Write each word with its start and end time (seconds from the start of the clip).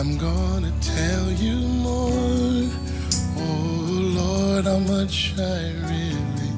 I'm 0.00 0.16
gonna 0.16 0.72
tell 0.80 1.30
you 1.30 1.56
more. 1.56 2.10
Oh 3.36 3.86
Lord, 4.16 4.64
how 4.64 4.78
much 4.78 5.34
I 5.38 5.72
really 5.72 6.52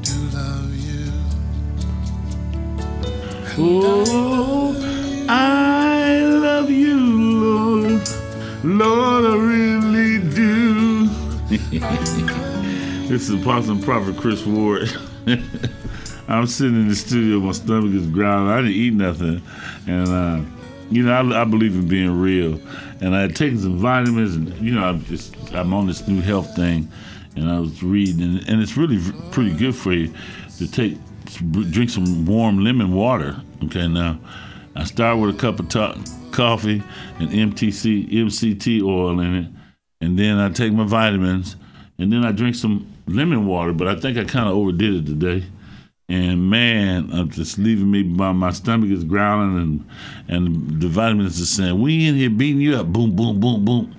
do 0.00 0.14
love 0.32 0.72
you. 0.72 1.12
Oh, 3.58 4.76
I 5.28 6.20
love 6.20 6.70
you, 6.70 6.96
Lord. 6.96 8.08
Lord, 8.62 9.24
I 9.24 9.36
really 9.38 10.20
do. 10.32 11.08
this 13.08 13.28
is 13.28 13.42
Apostle 13.42 13.78
Prophet 13.78 14.16
Chris 14.16 14.46
Ward. 14.46 14.88
I'm 16.28 16.46
sitting 16.46 16.76
in 16.76 16.88
the 16.88 16.94
studio, 16.94 17.40
my 17.40 17.50
stomach 17.50 17.92
is 17.92 18.06
growling. 18.06 18.52
I 18.52 18.58
didn't 18.58 18.70
eat 18.70 18.94
nothing. 18.94 19.42
And, 19.88 20.08
uh, 20.08 20.63
you 20.94 21.02
know, 21.02 21.12
I, 21.12 21.42
I, 21.42 21.44
believe 21.44 21.74
in 21.74 21.88
being 21.88 22.20
real. 22.20 22.60
And 23.00 23.14
I 23.14 23.22
had 23.22 23.36
taken 23.36 23.58
some 23.58 23.78
vitamins, 23.78 24.36
and, 24.36 24.54
you 24.60 24.74
know, 24.74 24.84
I'm, 24.84 25.04
just, 25.04 25.34
I'm 25.52 25.72
on 25.74 25.86
this 25.86 26.06
new 26.06 26.20
health 26.20 26.54
thing. 26.54 26.88
And 27.36 27.50
I 27.50 27.58
was 27.58 27.82
reading, 27.82 28.22
and, 28.22 28.48
and 28.48 28.62
it's 28.62 28.76
really 28.76 29.00
pretty 29.30 29.54
good 29.54 29.74
for 29.74 29.92
you 29.92 30.12
to 30.58 30.70
take, 30.70 30.98
drink 31.70 31.90
some 31.90 32.26
warm 32.26 32.62
lemon 32.62 32.94
water. 32.94 33.40
Okay, 33.64 33.88
now 33.88 34.18
I 34.76 34.84
start 34.84 35.18
with 35.18 35.34
a 35.34 35.38
cup 35.38 35.58
of 35.58 35.68
to- 35.70 35.98
coffee 36.30 36.82
and 37.18 37.30
MTC, 37.30 38.10
MCT 38.10 38.82
oil 38.82 39.18
in 39.20 39.34
it. 39.34 39.46
And 40.00 40.18
then 40.18 40.38
I 40.38 40.50
take 40.50 40.72
my 40.72 40.84
vitamins, 40.84 41.56
and 41.98 42.12
then 42.12 42.24
I 42.24 42.32
drink 42.32 42.54
some 42.54 42.92
lemon 43.06 43.46
water. 43.46 43.72
But 43.72 43.88
I 43.88 43.96
think 43.96 44.16
I 44.18 44.24
kind 44.24 44.48
of 44.48 44.54
overdid 44.54 44.94
it 44.94 45.06
today 45.06 45.44
and 46.08 46.50
man, 46.50 47.10
I'm 47.12 47.30
just 47.30 47.56
leaving 47.56 47.90
me 47.90 48.02
by 48.02 48.32
my 48.32 48.50
stomach 48.50 48.90
is 48.90 49.04
growling, 49.04 49.56
and 49.56 49.88
and 50.28 50.80
the 50.80 50.88
vitamins 50.88 51.40
are 51.40 51.46
saying, 51.46 51.80
"We 51.80 52.06
in 52.06 52.16
here 52.16 52.30
beating 52.30 52.60
you 52.60 52.76
up, 52.76 52.92
boom, 52.92 53.16
boom, 53.16 53.40
boom, 53.40 53.64
boom," 53.64 53.94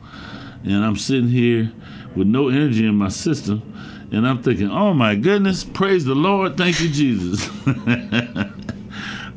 and 0.64 0.86
I'm 0.86 0.98
sitting 0.98 1.30
here 1.30 1.72
with 2.16 2.28
no 2.28 2.50
energy 2.50 2.86
in 2.86 2.96
my 2.96 3.10
system, 3.10 3.64
and 4.12 4.28
I'm 4.28 4.44
thinking, 4.44 4.70
"Oh 4.70 4.94
my 4.94 5.16
goodness, 5.16 5.64
praise 5.64 6.06
the 6.06 6.14
Lord, 6.14 6.58
thank 6.58 6.80
you, 6.80 6.90
Jesus." 6.90 7.50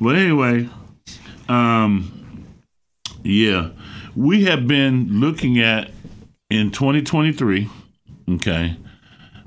but 0.00 0.16
anyway, 0.16 0.69
um, 1.48 2.47
yeah, 3.22 3.70
we 4.14 4.44
have 4.44 4.66
been 4.66 5.20
looking 5.20 5.58
at 5.58 5.91
in 6.50 6.70
2023, 6.70 7.69
okay, 8.32 8.77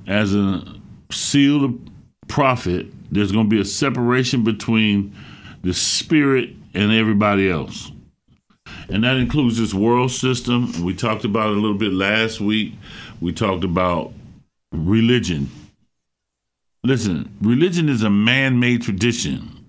as 0.07 0.33
a 0.33 0.63
sealed 1.11 1.87
prophet 2.27 2.87
there's 3.11 3.31
going 3.31 3.45
to 3.45 3.49
be 3.49 3.61
a 3.61 3.65
separation 3.65 4.43
between 4.43 5.15
the 5.63 5.73
spirit 5.73 6.49
and 6.73 6.91
everybody 6.91 7.49
else. 7.49 7.91
And 8.89 9.03
that 9.03 9.17
includes 9.17 9.57
this 9.57 9.73
world 9.73 10.11
system. 10.11 10.83
We 10.83 10.95
talked 10.95 11.25
about 11.25 11.51
it 11.51 11.57
a 11.57 11.59
little 11.59 11.77
bit 11.77 11.93
last 11.93 12.39
week. 12.39 12.73
We 13.19 13.33
talked 13.33 13.63
about 13.63 14.13
religion. 14.71 15.49
Listen, 16.83 17.35
religion 17.41 17.89
is 17.89 18.03
a 18.03 18.09
man 18.09 18.59
made 18.59 18.81
tradition. 18.81 19.65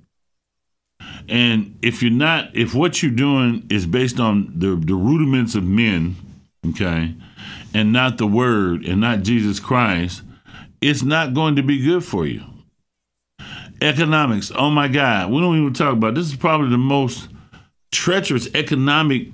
And 1.29 1.79
if 1.83 2.03
you're 2.03 2.11
not, 2.11 2.55
if 2.57 2.75
what 2.75 3.03
you're 3.03 3.13
doing 3.13 3.67
is 3.71 3.87
based 3.87 4.19
on 4.19 4.53
the, 4.57 4.77
the 4.77 4.95
rudiments 4.95 5.55
of 5.55 5.65
men, 5.65 6.17
okay, 6.71 7.15
and 7.75 7.93
not 7.93 8.19
the 8.19 8.27
word 8.27 8.85
and 8.85 9.01
not 9.01 9.23
Jesus 9.23 9.61
Christ, 9.61 10.23
it's 10.81 11.03
not 11.03 11.35
going 11.35 11.57
to 11.57 11.63
be 11.63 11.85
good 11.85 12.05
for 12.05 12.27
you. 12.27 12.43
Economics. 13.83 14.53
Oh 14.55 14.71
my 14.71 14.89
God. 14.89 15.31
We 15.31 15.41
don't 15.41 15.61
even 15.61 15.75
talk 15.75 15.95
about 15.95 16.15
this 16.15 16.27
is 16.27 16.37
probably 16.37 16.71
the 16.71 16.79
most 16.79 17.29
treacherous 17.91 18.49
economic 18.55 19.29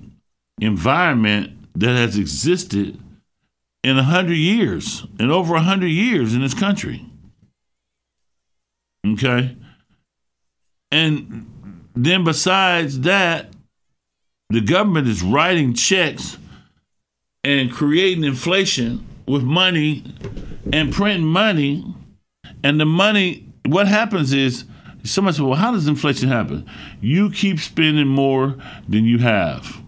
environment 0.60 1.52
that 1.76 1.94
has 1.94 2.16
existed 2.16 2.98
in 3.84 3.98
a 3.98 4.02
hundred 4.02 4.36
years, 4.36 5.06
in 5.20 5.30
over 5.30 5.54
a 5.54 5.60
hundred 5.60 5.88
years 5.88 6.34
in 6.34 6.40
this 6.40 6.54
country. 6.54 7.04
Okay. 9.06 9.56
And 10.90 11.84
then 11.94 12.24
besides 12.24 13.00
that, 13.00 13.50
the 14.50 14.60
government 14.60 15.06
is 15.08 15.22
writing 15.22 15.74
checks 15.74 16.38
and 17.44 17.70
creating 17.70 18.24
inflation 18.24 19.06
with 19.26 19.42
money 19.42 20.02
and 20.72 20.92
printing 20.92 21.26
money, 21.26 21.84
and 22.64 22.80
the 22.80 22.86
money 22.86 23.47
what 23.72 23.88
happens 23.88 24.32
is 24.32 24.64
somebody 25.04 25.34
says, 25.34 25.42
Well, 25.42 25.54
how 25.54 25.72
does 25.72 25.86
inflation 25.86 26.28
happen? 26.28 26.68
You 27.00 27.30
keep 27.30 27.60
spending 27.60 28.08
more 28.08 28.56
than 28.88 29.04
you 29.04 29.18
have. 29.18 29.82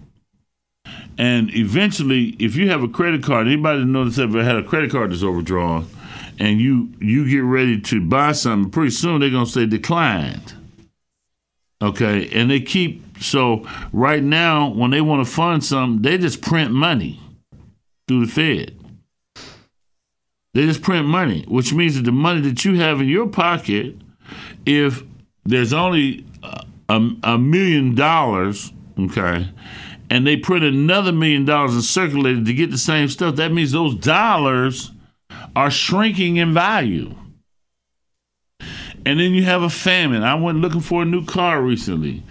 And 1.18 1.54
eventually, 1.54 2.30
if 2.38 2.56
you 2.56 2.70
have 2.70 2.82
a 2.82 2.88
credit 2.88 3.22
card, 3.22 3.46
anybody 3.46 3.84
know 3.84 4.04
that's 4.04 4.18
ever 4.18 4.42
had 4.42 4.56
a 4.56 4.62
credit 4.62 4.90
card 4.90 5.10
that's 5.10 5.22
overdrawn, 5.22 5.86
and 6.38 6.58
you 6.58 6.94
you 6.98 7.28
get 7.28 7.40
ready 7.40 7.78
to 7.78 8.00
buy 8.00 8.32
something, 8.32 8.70
pretty 8.70 8.90
soon 8.90 9.20
they're 9.20 9.30
gonna 9.30 9.44
say 9.44 9.66
declined. 9.66 10.54
Okay, 11.82 12.30
and 12.32 12.50
they 12.50 12.60
keep 12.60 13.18
so 13.20 13.66
right 13.92 14.22
now 14.22 14.70
when 14.70 14.90
they 14.90 15.02
want 15.02 15.26
to 15.26 15.30
fund 15.30 15.62
something, 15.62 16.02
they 16.02 16.16
just 16.16 16.40
print 16.40 16.70
money 16.70 17.20
through 18.08 18.24
the 18.24 18.32
Fed. 18.32 18.79
They 20.52 20.66
just 20.66 20.82
print 20.82 21.06
money, 21.06 21.44
which 21.46 21.72
means 21.72 21.94
that 21.96 22.02
the 22.02 22.12
money 22.12 22.40
that 22.40 22.64
you 22.64 22.74
have 22.76 23.00
in 23.00 23.08
your 23.08 23.28
pocket, 23.28 23.94
if 24.66 25.02
there's 25.44 25.72
only 25.72 26.24
a, 26.88 27.08
a 27.22 27.38
million 27.38 27.94
dollars, 27.94 28.72
okay, 28.98 29.48
and 30.10 30.26
they 30.26 30.36
print 30.36 30.64
another 30.64 31.12
million 31.12 31.44
dollars 31.44 31.74
and 31.74 31.84
circulate 31.84 32.38
it 32.38 32.44
to 32.46 32.52
get 32.52 32.72
the 32.72 32.78
same 32.78 33.08
stuff, 33.08 33.36
that 33.36 33.52
means 33.52 33.70
those 33.70 33.94
dollars 33.94 34.90
are 35.54 35.70
shrinking 35.70 36.36
in 36.36 36.52
value. 36.52 37.14
And 39.06 39.18
then 39.18 39.32
you 39.32 39.44
have 39.44 39.62
a 39.62 39.70
famine. 39.70 40.22
I 40.22 40.34
went 40.34 40.58
looking 40.58 40.80
for 40.80 41.02
a 41.02 41.06
new 41.06 41.24
car 41.24 41.62
recently, 41.62 42.24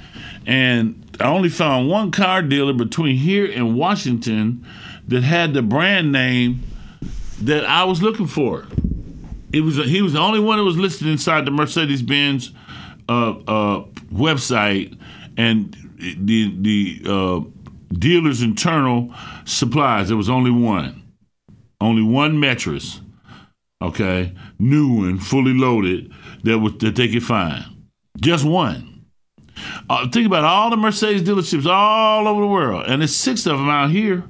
and 0.45 1.09
I 1.21 1.27
only 1.27 1.49
found 1.49 1.89
one 1.89 2.11
car 2.11 2.41
dealer 2.41 2.73
between 2.73 3.15
here 3.15 3.49
and 3.49 3.77
Washington 3.77 4.65
that 5.07 5.23
had 5.23 5.53
the 5.53 5.61
brand 5.61 6.11
name 6.11 6.61
that 7.41 7.65
I 7.65 7.83
was 7.83 8.01
looking 8.01 8.27
for. 8.27 8.65
It 9.51 9.61
was 9.61 9.77
he 9.77 10.01
was 10.01 10.13
the 10.13 10.19
only 10.19 10.39
one 10.39 10.57
that 10.57 10.63
was 10.63 10.77
listed 10.77 11.07
inside 11.07 11.45
the 11.45 11.51
Mercedes 11.51 12.01
Benz 12.01 12.51
uh, 13.07 13.31
uh, 13.31 13.85
website, 14.13 14.97
and 15.37 15.75
the 15.97 16.55
the 16.61 17.01
uh, 17.05 17.41
dealer's 17.93 18.41
internal 18.41 19.13
supplies. 19.45 20.09
There 20.09 20.17
was 20.17 20.29
only 20.29 20.51
one, 20.51 21.03
only 21.81 22.03
one 22.03 22.33
Metris. 22.37 23.01
Okay, 23.81 24.35
new 24.59 24.93
one, 24.93 25.19
fully 25.19 25.53
loaded 25.53 26.11
that 26.43 26.59
was 26.59 26.77
that 26.79 26.95
they 26.95 27.07
could 27.07 27.23
find. 27.23 27.65
Just 28.19 28.45
one. 28.45 29.05
Uh, 29.89 30.07
think 30.09 30.25
about 30.25 30.43
all 30.43 30.69
the 30.69 30.77
Mercedes 30.77 31.23
dealerships 31.23 31.65
all 31.65 32.27
over 32.27 32.41
the 32.41 32.47
world, 32.47 32.85
and 32.87 33.01
there's 33.01 33.15
six 33.15 33.45
of 33.45 33.57
them 33.57 33.69
out 33.69 33.89
here. 33.89 34.23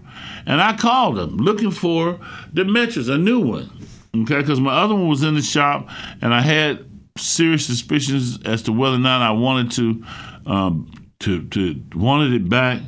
And 0.46 0.62
I 0.62 0.76
called 0.76 1.18
them 1.18 1.38
looking 1.38 1.72
for 1.72 2.20
the 2.54 2.64
Metris, 2.64 3.10
a 3.10 3.18
new 3.18 3.40
one. 3.40 3.70
Okay, 4.16 4.42
because 4.42 4.60
my 4.60 4.74
other 4.74 4.96
one 4.96 5.08
was 5.08 5.24
in 5.24 5.36
the 5.36 5.42
shop, 5.42 5.88
and 6.22 6.34
I 6.34 6.42
had 6.42 6.86
serious 7.18 7.66
suspicions 7.66 8.42
as 8.44 8.64
to 8.64 8.72
whether 8.72 8.96
or 8.96 9.00
not 9.00 9.22
I 9.22 9.32
wanted 9.32 9.72
to 9.74 10.06
um, 10.46 10.92
to 11.20 11.44
to 11.50 11.84
wanted 11.94 12.34
it 12.34 12.50
back, 12.50 12.82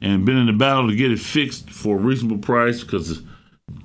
and 0.00 0.24
been 0.24 0.36
in 0.36 0.46
the 0.46 0.52
battle 0.52 0.88
to 0.88 0.96
get 0.96 1.12
it 1.12 1.20
fixed 1.20 1.70
for 1.70 1.96
a 1.96 2.00
reasonable 2.00 2.38
price 2.38 2.82
because 2.82 3.22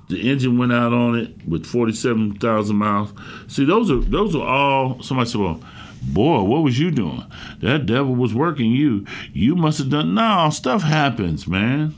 the 0.08 0.28
engine 0.28 0.58
went 0.58 0.72
out 0.72 0.92
on 0.92 1.16
it 1.16 1.46
with 1.46 1.64
forty 1.64 1.92
seven 1.92 2.34
thousand 2.38 2.76
miles. 2.76 3.12
See, 3.46 3.64
those 3.64 3.90
are 3.90 4.00
those 4.00 4.34
are 4.34 4.46
all. 4.46 5.02
Somebody 5.02 5.30
said, 5.30 5.40
"Well, 5.40 5.62
boy, 6.02 6.42
what 6.42 6.62
was 6.62 6.78
you 6.78 6.90
doing? 6.90 7.24
That 7.60 7.86
devil 7.86 8.14
was 8.16 8.34
working 8.34 8.72
you. 8.72 9.06
You 9.32 9.54
must 9.54 9.78
have 9.78 9.90
done." 9.90 10.14
No, 10.14 10.50
stuff 10.50 10.82
happens, 10.82 11.46
man. 11.46 11.94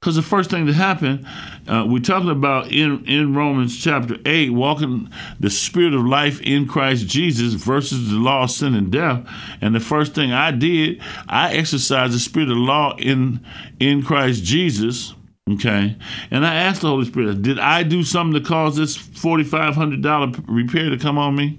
Because 0.00 0.16
the 0.16 0.22
first 0.22 0.48
thing 0.48 0.64
that 0.64 0.72
happened, 0.72 1.26
uh, 1.68 1.84
we're 1.86 1.98
talking 1.98 2.30
about 2.30 2.72
in, 2.72 3.04
in 3.04 3.34
Romans 3.34 3.78
chapter 3.78 4.16
8, 4.24 4.48
walking 4.48 5.10
the 5.38 5.50
spirit 5.50 5.92
of 5.92 6.06
life 6.06 6.40
in 6.40 6.66
Christ 6.66 7.06
Jesus 7.06 7.52
versus 7.52 8.08
the 8.08 8.16
law 8.16 8.44
of 8.44 8.50
sin 8.50 8.74
and 8.74 8.90
death. 8.90 9.28
And 9.60 9.74
the 9.74 9.80
first 9.80 10.14
thing 10.14 10.32
I 10.32 10.52
did, 10.52 11.02
I 11.28 11.52
exercised 11.52 12.14
the 12.14 12.18
spirit 12.18 12.50
of 12.50 12.56
law 12.56 12.96
in, 12.96 13.44
in 13.78 14.02
Christ 14.02 14.42
Jesus. 14.42 15.12
Okay. 15.50 15.98
And 16.30 16.46
I 16.46 16.54
asked 16.54 16.80
the 16.80 16.88
Holy 16.88 17.04
Spirit, 17.04 17.42
did 17.42 17.58
I 17.58 17.82
do 17.82 18.02
something 18.02 18.42
to 18.42 18.48
cause 18.48 18.76
this 18.76 18.96
$4,500 18.96 20.46
repair 20.48 20.88
to 20.88 20.96
come 20.96 21.18
on 21.18 21.36
me? 21.36 21.58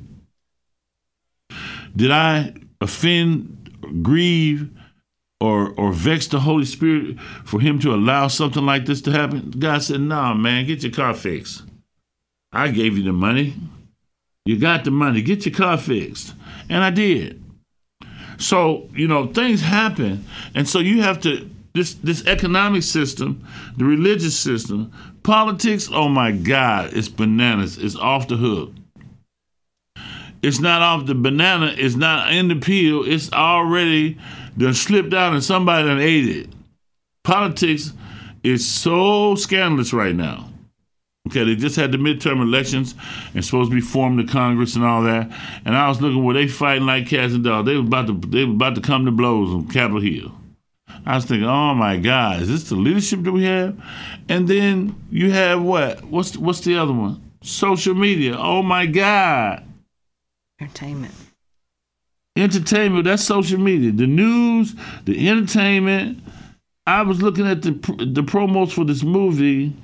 Did 1.95 2.09
I 2.09 2.55
offend, 2.79 4.01
grieve, 4.01 4.71
or 5.41 5.73
or 5.75 5.91
vex 5.91 6.27
the 6.27 6.39
Holy 6.39 6.65
Spirit 6.65 7.19
for 7.43 7.59
him 7.59 7.79
to 7.79 7.93
allow 7.93 8.27
something 8.27 8.65
like 8.65 8.85
this 8.85 9.01
to 9.01 9.11
happen? 9.11 9.51
God 9.57 9.83
said, 9.83 10.01
"Nah, 10.01 10.33
man, 10.33 10.65
get 10.65 10.83
your 10.83 10.91
car 10.91 11.13
fixed. 11.13 11.63
I 12.53 12.69
gave 12.69 12.97
you 12.97 13.03
the 13.03 13.13
money. 13.13 13.55
You 14.45 14.57
got 14.57 14.85
the 14.85 14.91
money. 14.91 15.21
Get 15.21 15.45
your 15.45 15.55
car 15.55 15.77
fixed." 15.77 16.33
And 16.69 16.83
I 16.83 16.91
did. 16.91 17.43
So, 18.37 18.89
you 18.95 19.07
know, 19.07 19.27
things 19.27 19.61
happen. 19.61 20.25
And 20.55 20.67
so 20.67 20.79
you 20.79 21.01
have 21.01 21.19
to 21.21 21.49
this 21.73 21.93
this 21.95 22.25
economic 22.27 22.83
system, 22.83 23.45
the 23.77 23.85
religious 23.85 24.37
system, 24.37 24.91
politics. 25.23 25.89
Oh 25.91 26.09
my 26.09 26.31
God, 26.31 26.93
it's 26.93 27.07
bananas. 27.07 27.77
It's 27.77 27.95
off 27.95 28.27
the 28.27 28.37
hook. 28.37 28.73
It's 30.41 30.59
not 30.59 30.81
off 30.81 31.05
the 31.05 31.13
banana. 31.13 31.73
It's 31.77 31.95
not 31.95 32.33
in 32.33 32.47
the 32.47 32.55
peel. 32.55 33.03
It's 33.05 33.31
already 33.31 34.17
done 34.57 34.73
slipped 34.73 35.13
out 35.13 35.33
and 35.33 35.43
somebody 35.43 35.87
done 35.87 35.99
ate 35.99 36.27
it. 36.27 36.49
Politics 37.23 37.93
is 38.43 38.67
so 38.67 39.35
scandalous 39.35 39.93
right 39.93 40.15
now. 40.15 40.51
Okay, 41.27 41.43
they 41.43 41.55
just 41.55 41.75
had 41.75 41.91
the 41.91 41.97
midterm 41.97 42.41
elections 42.41 42.95
and 43.33 43.45
supposed 43.45 43.69
to 43.69 43.75
be 43.75 43.81
forming 43.81 44.25
the 44.25 44.31
Congress 44.31 44.75
and 44.75 44.83
all 44.83 45.03
that. 45.03 45.31
And 45.65 45.77
I 45.77 45.87
was 45.87 46.01
looking 46.01 46.23
where 46.23 46.33
they 46.33 46.47
fighting 46.47 46.87
like 46.87 47.07
cats 47.07 47.33
and 47.33 47.43
dogs. 47.43 47.67
They 47.67 47.75
were 47.75 47.81
about 47.81 48.07
to 48.07 48.13
they 48.27 48.43
were 48.43 48.53
about 48.53 48.75
to 48.75 48.81
come 48.81 49.05
to 49.05 49.11
blows 49.11 49.53
on 49.53 49.67
Capitol 49.67 50.01
Hill. 50.01 50.35
I 51.05 51.15
was 51.15 51.25
thinking, 51.25 51.47
oh 51.47 51.73
my 51.75 51.97
God, 51.97 52.41
is 52.41 52.49
this 52.49 52.69
the 52.69 52.75
leadership 52.75 53.23
that 53.23 53.31
we 53.31 53.43
have? 53.45 53.81
And 54.29 54.47
then 54.47 54.95
you 55.11 55.31
have 55.31 55.61
what? 55.61 56.03
What's 56.03 56.35
what's 56.37 56.61
the 56.61 56.77
other 56.77 56.93
one? 56.93 57.21
Social 57.41 57.93
media. 57.93 58.35
Oh 58.37 58.63
my 58.63 58.87
God. 58.87 59.63
Entertainment. 60.59 61.13
Entertainment. 62.41 63.05
That's 63.05 63.23
social 63.23 63.59
media. 63.59 63.91
The 63.91 64.07
news, 64.07 64.75
the 65.05 65.29
entertainment. 65.29 66.19
I 66.87 67.03
was 67.03 67.21
looking 67.21 67.47
at 67.47 67.61
the 67.61 67.71
the 67.71 68.23
promos 68.23 68.71
for 68.71 68.83
this 68.83 69.03
movie, 69.03 69.75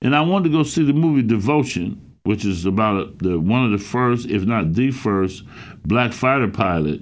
and 0.00 0.14
I 0.14 0.20
wanted 0.20 0.50
to 0.50 0.56
go 0.56 0.62
see 0.62 0.84
the 0.84 0.92
movie 0.92 1.22
Devotion, 1.22 2.00
which 2.22 2.44
is 2.44 2.64
about 2.64 3.18
the 3.18 3.40
one 3.40 3.64
of 3.64 3.72
the 3.72 3.84
first, 3.84 4.28
if 4.28 4.44
not 4.44 4.74
the 4.74 4.90
first, 4.92 5.42
black 5.84 6.12
fighter 6.12 6.48
pilot 6.48 7.00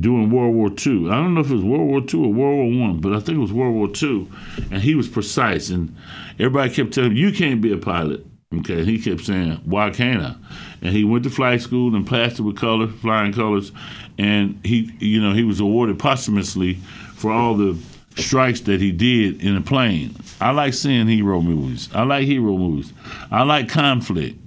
during 0.00 0.30
World 0.30 0.54
War 0.54 0.68
II. 0.68 1.08
I 1.10 1.14
don't 1.14 1.34
know 1.34 1.40
if 1.40 1.50
it 1.50 1.54
was 1.54 1.64
World 1.64 1.88
War 1.88 2.00
II 2.00 2.20
or 2.20 2.32
World 2.32 2.56
War 2.56 2.88
One, 2.88 3.00
but 3.00 3.14
I 3.14 3.20
think 3.20 3.36
it 3.38 3.40
was 3.40 3.52
World 3.52 3.74
War 3.74 3.88
II, 4.02 4.28
and 4.70 4.82
he 4.82 4.94
was 4.94 5.08
precise, 5.08 5.70
and 5.70 5.94
everybody 6.38 6.72
kept 6.72 6.92
telling 6.92 7.12
him, 7.12 7.16
"You 7.16 7.32
can't 7.32 7.60
be 7.60 7.72
a 7.72 7.78
pilot." 7.78 8.26
Okay, 8.54 8.84
he 8.84 8.98
kept 8.98 9.22
saying, 9.22 9.60
"Why 9.64 9.90
can't 9.90 10.22
I?" 10.22 10.34
And 10.82 10.90
he 10.90 11.04
went 11.04 11.24
to 11.24 11.30
flight 11.30 11.60
school 11.60 11.94
and 11.94 12.06
it 12.12 12.40
with 12.40 12.56
color, 12.56 12.88
flying 12.88 13.32
colors, 13.32 13.72
and 14.18 14.60
he, 14.64 14.92
you 14.98 15.22
know, 15.22 15.32
he 15.32 15.44
was 15.44 15.60
awarded 15.60 15.98
posthumously 15.98 16.74
for 17.14 17.32
all 17.32 17.54
the 17.54 17.78
strikes 18.16 18.60
that 18.62 18.80
he 18.80 18.92
did 18.92 19.42
in 19.42 19.56
a 19.56 19.60
plane. 19.60 20.14
I 20.40 20.50
like 20.50 20.74
seeing 20.74 21.06
hero 21.06 21.40
movies. 21.40 21.88
I 21.94 22.02
like 22.02 22.26
hero 22.26 22.56
movies. 22.56 22.92
I 23.30 23.44
like 23.44 23.68
conflict. 23.68 24.38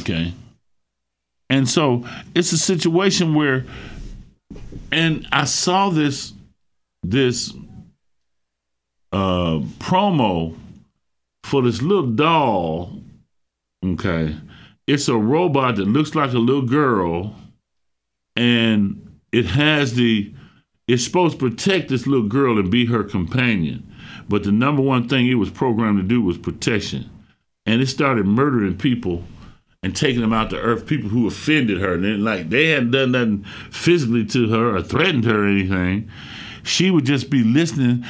Okay. 0.00 0.32
And 1.50 1.68
so 1.68 2.04
it's 2.34 2.52
a 2.52 2.58
situation 2.58 3.34
where 3.34 3.66
and 4.90 5.26
I 5.32 5.44
saw 5.44 5.90
this 5.90 6.32
this 7.02 7.52
uh 9.12 9.60
promo 9.78 10.56
for 11.44 11.62
this 11.62 11.80
little 11.80 12.10
doll. 12.10 12.92
Okay. 13.84 14.36
It's 14.88 15.06
a 15.06 15.16
robot 15.16 15.76
that 15.76 15.84
looks 15.84 16.14
like 16.14 16.32
a 16.32 16.38
little 16.38 16.62
girl 16.62 17.34
and 18.34 19.20
it 19.32 19.44
has 19.44 19.94
the 19.94 20.34
it's 20.86 21.04
supposed 21.04 21.38
to 21.38 21.50
protect 21.50 21.90
this 21.90 22.06
little 22.06 22.26
girl 22.26 22.58
and 22.58 22.70
be 22.70 22.86
her 22.86 23.04
companion. 23.04 23.94
But 24.26 24.44
the 24.44 24.52
number 24.52 24.80
one 24.80 25.06
thing 25.06 25.26
it 25.26 25.34
was 25.34 25.50
programmed 25.50 25.98
to 25.98 26.02
do 26.02 26.22
was 26.22 26.38
protection. 26.38 27.10
And 27.66 27.82
it 27.82 27.88
started 27.88 28.24
murdering 28.24 28.78
people 28.78 29.24
and 29.82 29.94
taking 29.94 30.22
them 30.22 30.32
out 30.32 30.48
to 30.50 30.58
earth, 30.58 30.86
people 30.86 31.10
who 31.10 31.26
offended 31.26 31.78
her. 31.82 31.92
And 31.92 32.04
then, 32.04 32.24
like, 32.24 32.48
they 32.48 32.70
hadn't 32.70 32.92
done 32.92 33.12
nothing 33.12 33.44
physically 33.70 34.24
to 34.26 34.48
her 34.48 34.74
or 34.76 34.82
threatened 34.82 35.26
her 35.26 35.44
or 35.44 35.46
anything. 35.46 36.10
She 36.62 36.90
would 36.90 37.04
just 37.04 37.28
be 37.28 37.44
listening 37.44 38.06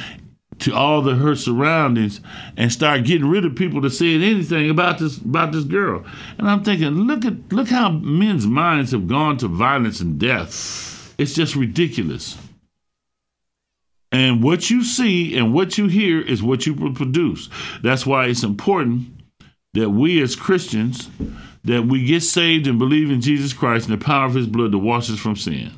to 0.59 0.73
all 0.73 1.01
the 1.01 1.15
her 1.15 1.35
surroundings 1.35 2.21
and 2.57 2.71
start 2.71 3.05
getting 3.05 3.29
rid 3.29 3.45
of 3.45 3.55
people 3.55 3.81
that 3.81 3.91
said 3.91 4.21
anything 4.21 4.69
about 4.69 4.99
this 4.99 5.17
about 5.17 5.51
this 5.51 5.63
girl. 5.63 6.03
And 6.37 6.49
I'm 6.49 6.63
thinking, 6.63 6.89
look 6.89 7.25
at 7.25 7.51
look 7.51 7.69
how 7.69 7.89
men's 7.89 8.47
minds 8.47 8.91
have 8.91 9.07
gone 9.07 9.37
to 9.37 9.47
violence 9.47 9.99
and 9.99 10.19
death. 10.19 11.13
It's 11.17 11.33
just 11.33 11.55
ridiculous. 11.55 12.37
And 14.11 14.41
what 14.41 14.69
you 14.69 14.83
see 14.83 15.37
and 15.37 15.53
what 15.53 15.77
you 15.77 15.87
hear 15.87 16.19
is 16.19 16.41
what 16.41 16.65
you 16.65 16.73
produce. 16.93 17.49
That's 17.83 18.05
why 18.05 18.25
it's 18.25 18.43
important 18.43 19.07
that 19.73 19.91
we 19.91 20.21
as 20.21 20.35
Christians 20.35 21.09
that 21.63 21.83
we 21.83 22.05
get 22.05 22.23
saved 22.23 22.67
and 22.67 22.79
believe 22.79 23.11
in 23.11 23.21
Jesus 23.21 23.53
Christ 23.53 23.89
and 23.89 23.99
the 23.99 24.03
power 24.03 24.25
of 24.25 24.33
his 24.33 24.47
blood 24.47 24.71
to 24.71 24.79
wash 24.79 25.09
us 25.09 25.19
from 25.19 25.35
sin. 25.35 25.71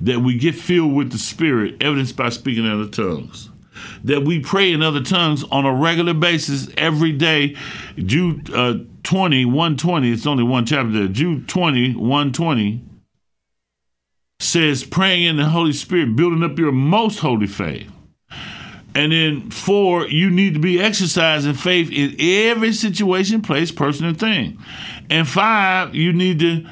That 0.00 0.20
we 0.20 0.36
get 0.36 0.54
filled 0.54 0.94
with 0.94 1.12
the 1.12 1.18
Spirit, 1.18 1.80
evidenced 1.80 2.16
by 2.16 2.28
speaking 2.28 2.66
in 2.66 2.70
other 2.70 2.90
tongues. 2.90 3.48
That 4.04 4.24
we 4.24 4.40
pray 4.40 4.72
in 4.72 4.82
other 4.82 5.02
tongues 5.02 5.44
on 5.44 5.64
a 5.64 5.74
regular 5.74 6.14
basis 6.14 6.68
every 6.76 7.12
day. 7.12 7.56
Jude 7.96 8.52
uh, 8.54 8.78
20, 9.02 9.44
120, 9.44 10.12
it's 10.12 10.26
only 10.26 10.44
one 10.44 10.66
chapter 10.66 10.92
there. 10.92 11.08
Jude 11.08 11.48
20, 11.48 11.94
120 11.94 12.84
says 14.40 14.84
praying 14.84 15.24
in 15.24 15.36
the 15.36 15.48
Holy 15.48 15.72
Spirit, 15.72 16.16
building 16.16 16.42
up 16.42 16.58
your 16.58 16.72
most 16.72 17.20
holy 17.20 17.46
faith. 17.46 17.90
And 18.94 19.10
then 19.12 19.50
four, 19.50 20.06
you 20.08 20.30
need 20.30 20.54
to 20.54 20.60
be 20.60 20.80
exercising 20.80 21.54
faith 21.54 21.90
in 21.90 22.14
every 22.20 22.72
situation, 22.72 23.40
place, 23.40 23.72
person, 23.72 24.06
and 24.06 24.18
thing. 24.18 24.58
And 25.08 25.26
five, 25.26 25.94
you 25.94 26.12
need 26.12 26.40
to 26.40 26.66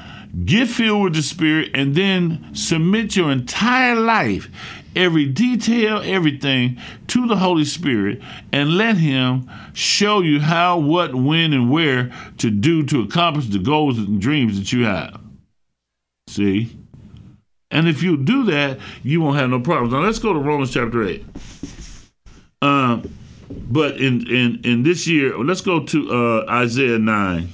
get 0.45 0.67
filled 0.69 1.03
with 1.03 1.15
the 1.15 1.23
Spirit 1.23 1.71
and 1.73 1.95
then 1.95 2.53
submit 2.53 3.15
your 3.15 3.31
entire 3.31 3.95
life, 3.95 4.49
every 4.95 5.25
detail, 5.25 6.01
everything 6.03 6.79
to 7.07 7.27
the 7.27 7.37
Holy 7.37 7.65
Spirit 7.65 8.21
and 8.51 8.77
let 8.77 8.97
Him 8.97 9.49
show 9.73 10.21
you 10.21 10.39
how, 10.39 10.77
what, 10.77 11.15
when, 11.15 11.53
and 11.53 11.71
where 11.71 12.11
to 12.37 12.49
do 12.49 12.83
to 12.83 13.01
accomplish 13.01 13.47
the 13.47 13.59
goals 13.59 13.97
and 13.97 14.21
dreams 14.21 14.57
that 14.59 14.71
you 14.71 14.85
have. 14.85 15.19
See? 16.27 16.77
And 17.71 17.87
if 17.87 18.03
you 18.03 18.17
do 18.17 18.43
that, 18.45 18.79
you 19.01 19.21
won't 19.21 19.37
have 19.37 19.49
no 19.49 19.59
problems. 19.61 19.93
Now 19.93 19.99
let's 19.99 20.19
go 20.19 20.33
to 20.33 20.39
Romans 20.39 20.73
chapter 20.73 21.03
8. 21.03 21.25
Um, 22.61 23.11
but 23.49 23.97
in, 23.97 24.27
in, 24.29 24.61
in 24.63 24.83
this 24.83 25.07
year, 25.07 25.37
let's 25.37 25.61
go 25.61 25.83
to 25.85 26.11
uh, 26.11 26.45
Isaiah 26.49 26.99
9. 26.99 27.49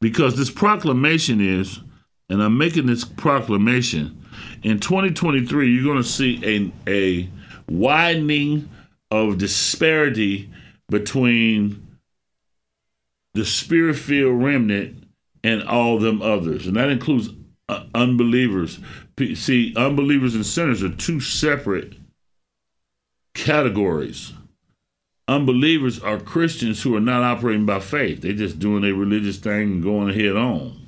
Because 0.00 0.36
this 0.36 0.50
proclamation 0.50 1.40
is, 1.40 1.80
and 2.28 2.42
I'm 2.42 2.58
making 2.58 2.86
this 2.86 3.04
proclamation, 3.04 4.24
in 4.62 4.80
2023, 4.80 5.72
you're 5.72 5.84
going 5.84 5.96
to 5.96 6.08
see 6.08 6.72
a, 6.86 6.90
a 6.90 7.28
widening 7.68 8.68
of 9.10 9.38
disparity 9.38 10.50
between 10.88 11.98
the 13.34 13.44
spirit 13.44 13.96
filled 13.96 14.42
remnant 14.42 15.04
and 15.44 15.62
all 15.62 15.98
them 15.98 16.22
others. 16.22 16.66
And 16.66 16.76
that 16.76 16.88
includes 16.88 17.28
uh, 17.68 17.84
unbelievers. 17.94 18.80
See, 19.34 19.74
unbelievers 19.76 20.34
and 20.34 20.46
sinners 20.46 20.82
are 20.82 20.90
two 20.90 21.20
separate 21.20 21.94
categories. 23.34 24.32
Unbelievers 25.28 26.00
are 26.00 26.20
Christians 26.20 26.82
who 26.82 26.94
are 26.96 27.00
not 27.00 27.22
operating 27.22 27.66
by 27.66 27.80
faith. 27.80 28.22
They're 28.22 28.32
just 28.32 28.58
doing 28.58 28.82
their 28.82 28.94
religious 28.94 29.38
thing 29.38 29.62
and 29.62 29.82
going 29.82 30.10
ahead 30.10 30.36
on. 30.36 30.85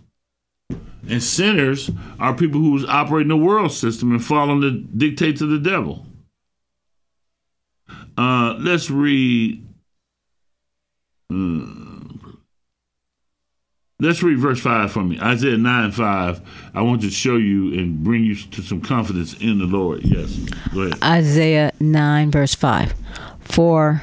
And 1.09 1.23
sinners 1.23 1.91
are 2.19 2.35
people 2.35 2.61
who's 2.61 2.85
operating 2.85 3.29
the 3.29 3.37
world 3.37 3.73
system 3.73 4.13
and 4.13 4.23
following 4.23 4.61
the 4.61 4.71
dictates 4.71 5.41
of 5.41 5.49
the 5.49 5.59
devil. 5.59 6.07
Uh, 8.17 8.57
let's 8.59 8.91
read. 8.91 9.65
Uh, 11.33 11.79
Let's 14.01 14.23
read 14.23 14.39
verse 14.39 14.61
5 14.61 14.93
for 14.93 15.03
me. 15.03 15.19
Isaiah 15.19 15.57
9 15.59 15.91
5. 15.91 16.41
I 16.73 16.83
want 16.83 17.01
to 17.03 17.11
show 17.11 17.35
you 17.35 17.77
and 17.77 18.05
bring 18.05 18.23
you 18.23 18.37
to 18.37 18.63
some 18.63 18.81
confidence 18.81 19.35
in 19.41 19.59
the 19.59 19.65
Lord. 19.65 20.05
Yes. 20.05 20.37
Go 20.73 20.83
ahead. 20.83 21.03
Isaiah 21.03 21.73
9, 21.81 22.31
verse 22.31 22.55
5. 22.55 22.95
For 23.41 24.01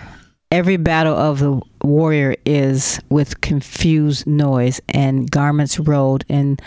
every 0.56 0.78
battle 0.78 1.18
of 1.18 1.40
the 1.40 1.62
warrior 1.84 2.34
is 2.46 2.98
with 3.10 3.42
confused 3.42 4.26
noise 4.26 4.80
and 4.88 5.30
garments 5.30 5.78
rolled 5.78 6.24
in 6.30 6.58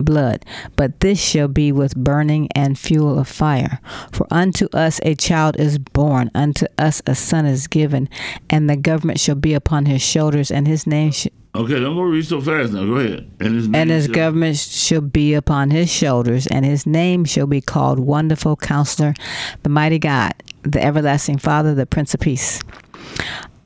blood, 0.00 0.44
but 0.74 0.98
this 0.98 1.22
shall 1.22 1.46
be 1.46 1.70
with 1.70 1.94
burning 1.94 2.48
and 2.56 2.76
fuel 2.76 3.20
of 3.20 3.28
fire. 3.28 3.78
For 4.10 4.26
unto 4.32 4.66
us 4.72 4.98
a 5.04 5.14
child 5.14 5.60
is 5.60 5.78
born, 5.78 6.32
unto 6.34 6.66
us 6.76 7.02
a 7.06 7.14
son 7.14 7.46
is 7.46 7.68
given, 7.68 8.08
and 8.48 8.68
the 8.68 8.76
government 8.76 9.20
shall 9.20 9.36
be 9.36 9.54
upon 9.54 9.86
his 9.86 10.02
shoulders, 10.02 10.50
and 10.50 10.66
his 10.66 10.84
name 10.84 11.12
sh- 11.12 11.28
Okay, 11.54 11.78
don't 11.78 11.94
go 11.94 12.02
read 12.02 12.24
so 12.24 12.40
fast 12.40 12.72
now. 12.72 12.84
Go 12.84 12.96
ahead. 12.96 13.30
And 13.40 13.54
his, 13.54 13.68
and 13.72 13.90
his 13.90 14.06
shall... 14.06 14.14
government 14.14 14.56
shall 14.56 15.00
be 15.00 15.34
upon 15.34 15.70
his 15.70 15.88
shoulders, 15.88 16.48
and 16.48 16.64
his 16.64 16.84
name 16.84 17.24
shall 17.24 17.46
be 17.46 17.60
called 17.60 18.00
Wonderful 18.00 18.56
Counselor, 18.56 19.14
the 19.62 19.68
Mighty 19.68 20.00
God, 20.00 20.32
the 20.62 20.82
Everlasting 20.82 21.38
Father, 21.38 21.76
the 21.76 21.86
Prince 21.86 22.12
of 22.14 22.20
Peace. 22.20 22.60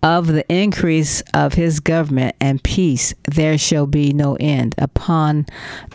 Of 0.03 0.27
the 0.27 0.45
increase 0.53 1.23
of 1.33 1.55
his 1.55 1.81
government 1.81 2.37
and 2.39 2.63
peace 2.63 3.15
there 3.27 3.57
shall 3.57 3.87
be 3.87 4.13
no 4.13 4.37
end 4.39 4.75
upon 4.77 5.47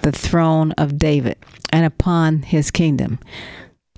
the 0.01 0.12
throne 0.12 0.72
of 0.74 0.98
David 0.98 1.38
and 1.72 1.86
upon 1.86 2.41
his 2.41 2.72
kingdom, 2.72 3.20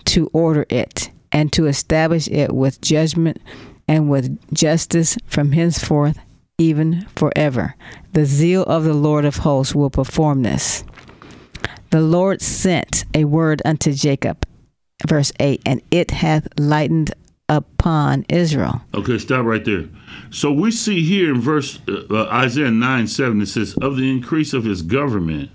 to 0.06 0.30
order 0.34 0.66
it 0.70 1.12
and 1.32 1.54
to 1.54 1.68
establish 1.68 2.28
it 2.28 2.54
with 2.54 2.82
judgment 2.82 3.42
and 3.88 4.10
with 4.10 4.38
justice 4.54 5.18
from 5.26 5.54
henceforth, 5.54 6.20
even 6.58 7.06
forever. 7.16 7.76
The 8.12 8.26
zeal 8.26 8.64
of 8.64 8.84
the 8.84 8.94
Lord 8.94 9.24
of 9.24 9.38
hosts 9.38 9.74
will 9.74 9.90
perform 9.90 10.44
this. 10.44 10.84
The 11.92 12.02
Lord 12.02 12.42
sent 12.42 13.06
a 13.14 13.26
word 13.26 13.62
unto 13.66 13.94
Jacob, 13.94 14.46
verse 15.08 15.32
8, 15.40 15.62
and 15.66 15.82
it 15.90 16.12
hath 16.12 16.48
lightened 16.58 17.14
upon 17.52 18.26
Israel. 18.30 18.82
Okay, 18.96 19.18
stop 19.18 19.46
right 19.46 19.64
there. 19.64 19.90
So 20.30 20.54
we 20.54 20.72
see 20.72 21.04
here 21.04 21.34
in 21.34 21.42
verse 21.42 21.80
uh, 21.88 22.04
uh, 22.10 22.28
Isaiah 22.32 22.72
9 22.72 23.08
7, 23.08 23.42
it 23.42 23.48
says, 23.48 23.76
Of 23.82 23.98
the 23.98 24.10
increase 24.10 24.54
of 24.54 24.64
his 24.64 24.82
government 24.82 25.52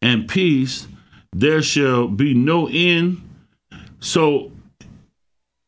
and 0.00 0.28
peace, 0.28 0.86
there 1.32 1.60
shall 1.60 2.06
be 2.06 2.34
no 2.34 2.68
end. 2.68 3.20
So 3.98 4.52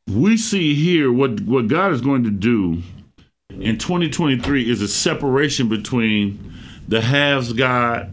we 0.09 0.37
see 0.37 0.75
here 0.75 1.13
what, 1.13 1.41
what 1.41 1.67
God 1.67 1.93
is 1.93 2.01
going 2.01 2.23
to 2.25 2.31
do 2.31 2.83
in 3.51 3.77
2023 3.77 4.71
is 4.71 4.81
a 4.81 4.89
separation 4.89 5.69
between 5.69 6.55
the 6.87 7.01
haves 7.01 7.53
God, 7.53 8.13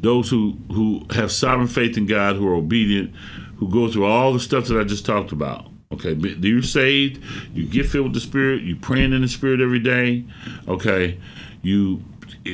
those 0.00 0.30
who, 0.30 0.56
who 0.72 1.04
have 1.10 1.30
sovereign 1.30 1.68
faith 1.68 1.98
in 1.98 2.06
God, 2.06 2.36
who 2.36 2.48
are 2.48 2.54
obedient, 2.54 3.14
who 3.56 3.68
go 3.68 3.92
through 3.92 4.06
all 4.06 4.32
the 4.32 4.40
stuff 4.40 4.66
that 4.68 4.80
I 4.80 4.84
just 4.84 5.04
talked 5.04 5.32
about. 5.32 5.66
Okay, 5.90 6.14
but 6.14 6.44
you're 6.44 6.62
saved, 6.62 7.22
you 7.54 7.66
get 7.66 7.86
filled 7.86 8.06
with 8.06 8.14
the 8.14 8.20
Spirit, 8.20 8.62
you 8.62 8.76
praying 8.76 9.12
in 9.14 9.22
the 9.22 9.28
Spirit 9.28 9.60
every 9.60 9.78
day. 9.78 10.24
Okay, 10.68 11.18
you 11.62 12.02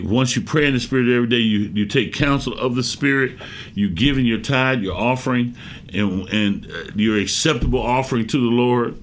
once 0.02 0.36
you 0.36 0.42
pray 0.42 0.66
in 0.66 0.74
the 0.74 0.80
Spirit 0.80 1.08
every 1.14 1.28
day, 1.28 1.38
you, 1.38 1.70
you 1.74 1.86
take 1.86 2.12
counsel 2.12 2.56
of 2.58 2.74
the 2.74 2.82
Spirit, 2.82 3.38
you 3.74 3.88
giving 3.88 4.24
your 4.24 4.40
tithe, 4.40 4.80
your 4.82 4.94
offering, 4.94 5.56
and, 5.92 6.28
and 6.30 6.70
uh, 6.70 6.90
your 6.94 7.18
acceptable 7.18 7.80
offering 7.80 8.26
to 8.28 8.38
the 8.38 8.54
Lord. 8.54 9.00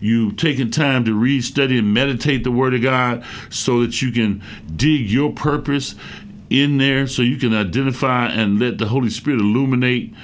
You 0.00 0.32
taking 0.32 0.70
time 0.70 1.04
to 1.04 1.14
read, 1.14 1.44
study, 1.44 1.78
and 1.78 1.92
meditate 1.92 2.44
the 2.44 2.50
Word 2.50 2.74
of 2.74 2.82
God 2.82 3.24
so 3.50 3.82
that 3.82 4.00
you 4.00 4.10
can 4.10 4.42
dig 4.74 5.10
your 5.10 5.32
purpose 5.32 5.94
in 6.48 6.78
there, 6.78 7.06
so 7.06 7.22
you 7.22 7.36
can 7.36 7.54
identify 7.54 8.28
and 8.28 8.58
let 8.58 8.78
the 8.78 8.86
Holy 8.86 9.10
Spirit 9.10 9.40
illuminate 9.40 10.14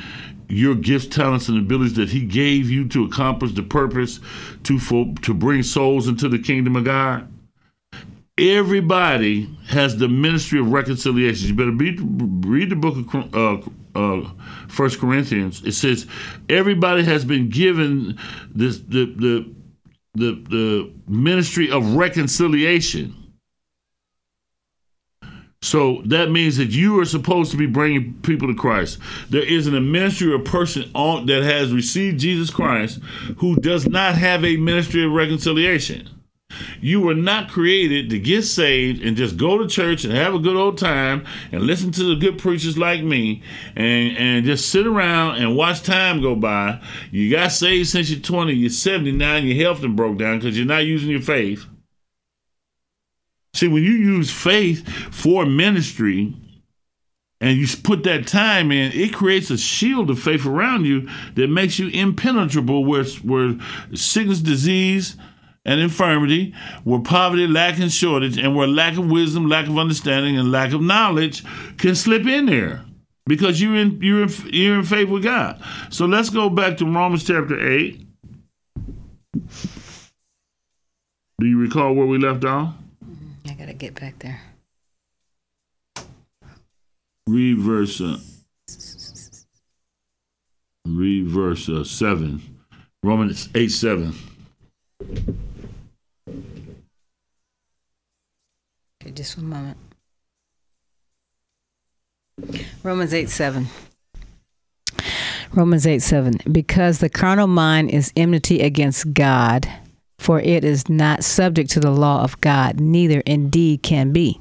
your 0.52 0.74
gifts, 0.74 1.06
talents, 1.06 1.48
and 1.48 1.58
abilities 1.58 1.94
that 1.94 2.10
He 2.10 2.24
gave 2.24 2.68
you 2.68 2.86
to 2.88 3.04
accomplish 3.04 3.52
the 3.52 3.62
purpose 3.62 4.20
to 4.64 4.78
for, 4.78 5.06
to 5.22 5.32
bring 5.32 5.62
souls 5.62 6.08
into 6.08 6.28
the 6.28 6.38
kingdom 6.38 6.76
of 6.76 6.84
God. 6.84 7.28
Everybody 8.38 9.48
has 9.68 9.96
the 9.96 10.08
ministry 10.08 10.58
of 10.58 10.70
reconciliation. 10.70 11.48
You 11.48 11.54
better 11.54 11.70
read, 11.70 11.98
read 12.46 12.70
the 12.70 12.76
book 12.76 13.14
of 13.32 13.68
uh, 13.94 14.24
uh, 14.24 14.30
First 14.68 14.98
Corinthians. 14.98 15.62
It 15.64 15.72
says 15.72 16.06
everybody 16.48 17.04
has 17.04 17.24
been 17.24 17.48
given 17.48 18.18
this 18.54 18.78
the 18.80 19.06
the 19.06 19.54
the, 20.14 20.44
the 20.50 20.92
ministry 21.08 21.70
of 21.70 21.94
reconciliation. 21.94 23.16
So 25.62 26.02
that 26.06 26.30
means 26.30 26.56
that 26.56 26.70
you 26.70 26.98
are 27.00 27.04
supposed 27.04 27.52
to 27.52 27.56
be 27.56 27.66
bringing 27.66 28.14
people 28.22 28.48
to 28.48 28.54
Christ. 28.54 28.98
There 29.30 29.44
isn't 29.44 29.74
a 29.74 29.80
ministry 29.80 30.32
or 30.32 30.40
person 30.40 30.90
on, 30.92 31.26
that 31.26 31.44
has 31.44 31.72
received 31.72 32.18
Jesus 32.18 32.50
Christ 32.50 32.98
who 33.38 33.54
does 33.56 33.86
not 33.86 34.16
have 34.16 34.44
a 34.44 34.56
ministry 34.56 35.04
of 35.04 35.12
reconciliation. 35.12 36.08
You 36.80 37.00
were 37.00 37.14
not 37.14 37.48
created 37.48 38.10
to 38.10 38.18
get 38.18 38.42
saved 38.42 39.02
and 39.02 39.16
just 39.16 39.36
go 39.36 39.56
to 39.56 39.68
church 39.68 40.04
and 40.04 40.12
have 40.12 40.34
a 40.34 40.38
good 40.38 40.56
old 40.56 40.78
time 40.78 41.24
and 41.52 41.62
listen 41.62 41.92
to 41.92 42.04
the 42.04 42.16
good 42.16 42.38
preachers 42.38 42.76
like 42.76 43.02
me 43.02 43.42
and, 43.76 44.16
and 44.16 44.44
just 44.44 44.68
sit 44.68 44.86
around 44.86 45.36
and 45.36 45.56
watch 45.56 45.82
time 45.82 46.20
go 46.20 46.34
by. 46.34 46.82
You 47.12 47.30
got 47.30 47.52
saved 47.52 47.88
since 47.88 48.10
you're 48.10 48.20
20, 48.20 48.52
you're 48.52 48.68
79, 48.68 49.46
your 49.46 49.56
health 49.56 49.84
and 49.84 49.96
broke 49.96 50.18
down 50.18 50.40
because 50.40 50.58
you're 50.58 50.66
not 50.66 50.84
using 50.84 51.08
your 51.08 51.22
faith. 51.22 51.66
See, 53.54 53.68
when 53.68 53.82
you 53.82 53.92
use 53.92 54.30
faith 54.30 54.88
for 55.14 55.44
ministry 55.44 56.34
and 57.40 57.58
you 57.58 57.66
put 57.82 58.04
that 58.04 58.26
time 58.26 58.72
in, 58.72 58.92
it 58.92 59.12
creates 59.12 59.50
a 59.50 59.58
shield 59.58 60.08
of 60.10 60.18
faith 60.18 60.46
around 60.46 60.86
you 60.86 61.08
that 61.34 61.48
makes 61.48 61.78
you 61.78 61.88
impenetrable 61.88 62.84
where, 62.84 63.04
where 63.04 63.56
sickness, 63.94 64.40
disease, 64.40 65.16
and 65.64 65.80
infirmity, 65.80 66.54
where 66.84 67.00
poverty, 67.00 67.46
lack, 67.46 67.78
and 67.78 67.92
shortage, 67.92 68.36
and 68.36 68.56
where 68.56 68.66
lack 68.66 68.96
of 68.98 69.10
wisdom, 69.10 69.48
lack 69.48 69.68
of 69.68 69.78
understanding, 69.78 70.36
and 70.36 70.50
lack 70.50 70.72
of 70.72 70.80
knowledge 70.80 71.44
can 71.76 71.94
slip 71.94 72.26
in 72.26 72.46
there 72.46 72.84
because 73.26 73.60
you're 73.60 73.76
in 73.76 74.00
you're 74.02 74.22
in, 74.24 74.30
you're 74.46 74.78
in 74.78 74.84
faith 74.84 75.08
with 75.08 75.22
God. 75.22 75.62
So 75.90 76.06
let's 76.06 76.30
go 76.30 76.50
back 76.50 76.78
to 76.78 76.84
Romans 76.84 77.24
chapter 77.24 77.58
eight. 77.70 78.04
Do 81.38 81.46
you 81.46 81.58
recall 81.58 81.94
where 81.94 82.06
we 82.06 82.18
left 82.18 82.44
off? 82.44 82.74
I 83.46 83.54
gotta 83.54 83.74
get 83.74 83.98
back 83.98 84.18
there. 84.20 84.40
Read 87.26 87.58
verse. 87.58 88.00
Uh, 88.00 88.18
read 90.86 91.26
verse 91.26 91.68
uh, 91.68 91.84
seven. 91.84 92.42
Romans 93.02 93.48
eight 93.54 93.70
seven. 93.70 94.14
Okay, 99.02 99.10
just 99.12 99.36
one 99.36 99.48
moment. 99.48 99.78
Romans 102.82 103.14
8 103.14 103.28
7. 103.28 103.66
Romans 105.52 105.86
8 105.86 106.00
7. 106.00 106.34
Because 106.50 106.98
the 106.98 107.08
carnal 107.08 107.46
mind 107.46 107.90
is 107.90 108.12
enmity 108.16 108.60
against 108.60 109.12
God, 109.12 109.68
for 110.22 110.40
it 110.40 110.64
is 110.64 110.88
not 110.88 111.24
subject 111.24 111.70
to 111.70 111.80
the 111.80 111.90
law 111.90 112.22
of 112.22 112.40
God, 112.40 112.80
neither 112.80 113.20
indeed 113.20 113.82
can 113.82 114.12
be. 114.12 114.40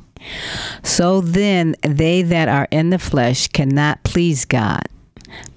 So 0.83 1.21
then, 1.21 1.75
they 1.81 2.21
that 2.21 2.47
are 2.47 2.67
in 2.71 2.91
the 2.91 2.99
flesh 2.99 3.47
cannot 3.47 4.03
please 4.03 4.45
God. 4.45 4.83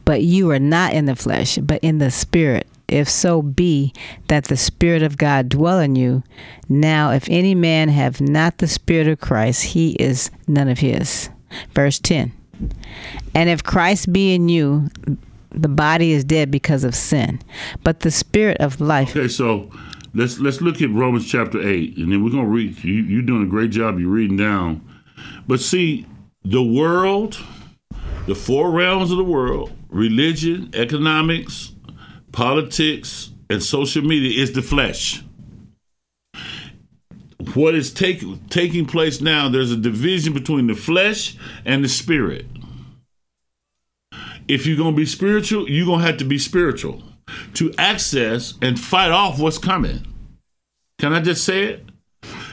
But 0.05 0.23
you 0.23 0.51
are 0.51 0.59
not 0.59 0.95
in 0.95 1.05
the 1.05 1.17
flesh, 1.17 1.59
but 1.59 1.83
in 1.83 1.99
the 1.99 2.11
Spirit 2.11 2.67
if 2.89 3.09
so 3.09 3.43
be 3.43 3.93
that 4.29 4.45
the 4.45 4.57
Spirit 4.57 5.03
of 5.03 5.17
God 5.17 5.49
dwell 5.49 5.81
in 5.81 5.97
you. 5.97 6.23
Now, 6.69 7.11
if 7.11 7.27
any 7.29 7.55
man 7.55 7.89
have 7.89 8.21
not 8.21 8.59
the 8.59 8.69
Spirit 8.69 9.09
of 9.09 9.21
Christ, 9.21 9.65
he 9.65 9.93
is 9.93 10.31
none 10.47 10.69
of 10.69 10.79
his. 10.79 11.31
Verse 11.73 11.99
10 11.99 12.33
And 13.35 13.49
if 13.49 13.63
Christ 13.63 14.13
be 14.13 14.35
in 14.35 14.49
you, 14.49 14.89
the 15.51 15.69
body 15.69 16.13
is 16.13 16.25
dead 16.25 16.51
because 16.51 16.85
of 16.85 16.95
sin, 16.95 17.41
but 17.85 18.01
the 18.01 18.11
Spirit 18.11 18.59
of 18.59 18.81
life. 18.81 19.17
Okay, 19.17 19.29
so 19.29 19.71
let's 20.15 20.39
let's 20.39 20.61
look 20.61 20.81
at 20.81 20.91
Romans 20.91 21.31
chapter 21.31 21.61
eight, 21.61 21.97
and 21.97 22.13
then 22.13 22.25
we're 22.25 22.31
gonna 22.31 22.47
read. 22.47 22.83
You, 22.83 22.95
you're 22.95 23.23
doing 23.23 23.43
a 23.43 23.51
great 23.51 23.71
job. 23.71 23.99
You're 23.99 24.11
reading 24.11 24.37
down, 24.37 24.87
but 25.47 25.61
see, 25.61 26.07
the 26.45 26.63
world, 26.63 27.39
the 28.27 28.35
four 28.35 28.71
realms 28.71 29.11
of 29.11 29.19
the 29.19 29.25
world, 29.25 29.73
religion, 29.89 30.71
economics, 30.75 31.73
politics, 32.33 33.31
and 33.51 33.63
social 33.63 34.03
media 34.03 34.43
is 34.43 34.53
the 34.53 34.63
flesh. 34.63 35.23
What 37.55 37.75
is 37.75 37.93
take, 37.93 38.23
taking 38.49 38.87
place 38.87 39.21
now, 39.21 39.49
there's 39.49 39.71
a 39.71 39.77
division 39.77 40.33
between 40.33 40.67
the 40.67 40.75
flesh 40.75 41.37
and 41.65 41.85
the 41.85 41.89
spirit. 41.89 42.47
If 44.49 44.67
you're 44.67 44.77
going 44.77 44.95
to 44.95 44.97
be 44.97 45.07
spiritual, 45.07 45.69
you're 45.69 45.87
going 45.87 46.01
to 46.01 46.07
have 46.07 46.17
to 46.19 46.25
be 46.25 46.39
spiritual 46.39 47.03
to 47.55 47.73
access 47.79 48.55
and 48.61 48.79
fight 48.79 49.11
off 49.11 49.39
what's 49.39 49.59
coming. 49.59 50.07
Can 50.99 51.13
I 51.13 51.21
just 51.21 51.45
say 51.45 51.65
it? 51.65 51.85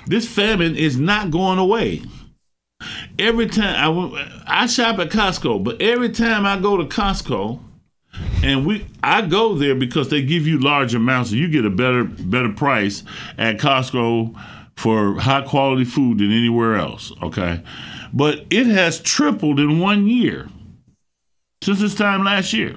This 0.07 0.27
famine 0.27 0.75
is 0.75 0.97
not 0.97 1.31
going 1.31 1.59
away. 1.59 2.03
Every 3.19 3.47
time 3.47 4.15
I, 4.15 4.63
I 4.63 4.65
shop 4.65 4.99
at 4.99 5.09
Costco, 5.09 5.63
but 5.63 5.81
every 5.81 6.09
time 6.09 6.45
I 6.45 6.59
go 6.59 6.77
to 6.77 6.85
Costco, 6.85 7.59
and 8.43 8.65
we 8.65 8.85
I 9.03 9.21
go 9.21 9.55
there 9.55 9.75
because 9.75 10.09
they 10.09 10.21
give 10.21 10.47
you 10.47 10.59
large 10.59 10.93
amounts 10.95 11.31
and 11.31 11.39
you 11.39 11.47
get 11.47 11.65
a 11.65 11.69
better 11.69 12.03
better 12.03 12.49
price 12.49 13.03
at 13.37 13.57
Costco 13.57 14.35
for 14.75 15.19
high 15.19 15.41
quality 15.41 15.85
food 15.85 16.17
than 16.17 16.31
anywhere 16.31 16.75
else. 16.75 17.11
Okay, 17.21 17.63
but 18.11 18.45
it 18.49 18.65
has 18.65 18.99
tripled 18.99 19.59
in 19.59 19.79
one 19.79 20.07
year 20.07 20.49
since 21.61 21.79
this 21.79 21.95
time 21.95 22.23
last 22.23 22.51
year. 22.53 22.75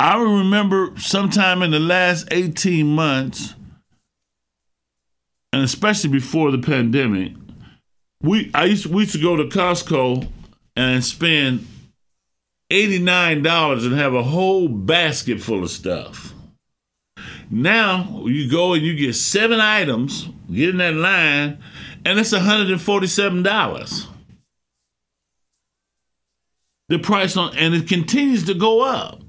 I 0.00 0.16
remember 0.16 0.94
sometime 0.96 1.62
in 1.62 1.72
the 1.72 1.78
last 1.78 2.28
18 2.30 2.86
months, 2.86 3.54
and 5.52 5.62
especially 5.62 6.08
before 6.08 6.50
the 6.50 6.58
pandemic, 6.58 7.32
we 8.22 8.50
I 8.54 8.64
used 8.64 8.84
to, 8.84 8.88
we 8.88 9.02
used 9.02 9.12
to 9.12 9.20
go 9.20 9.36
to 9.36 9.44
Costco 9.44 10.26
and 10.74 11.04
spend 11.04 11.66
$89 12.70 13.84
and 13.84 13.94
have 13.94 14.14
a 14.14 14.22
whole 14.22 14.68
basket 14.68 15.42
full 15.42 15.64
of 15.64 15.70
stuff. 15.70 16.32
Now 17.50 18.24
you 18.24 18.50
go 18.50 18.72
and 18.72 18.82
you 18.82 18.96
get 18.96 19.16
seven 19.16 19.60
items, 19.60 20.30
get 20.50 20.70
in 20.70 20.78
that 20.78 20.94
line, 20.94 21.58
and 22.06 22.18
it's 22.18 22.32
$147. 22.32 24.06
The 26.88 26.98
price 26.98 27.36
on 27.36 27.54
and 27.54 27.74
it 27.74 27.86
continues 27.86 28.44
to 28.44 28.54
go 28.54 28.80
up. 28.80 29.19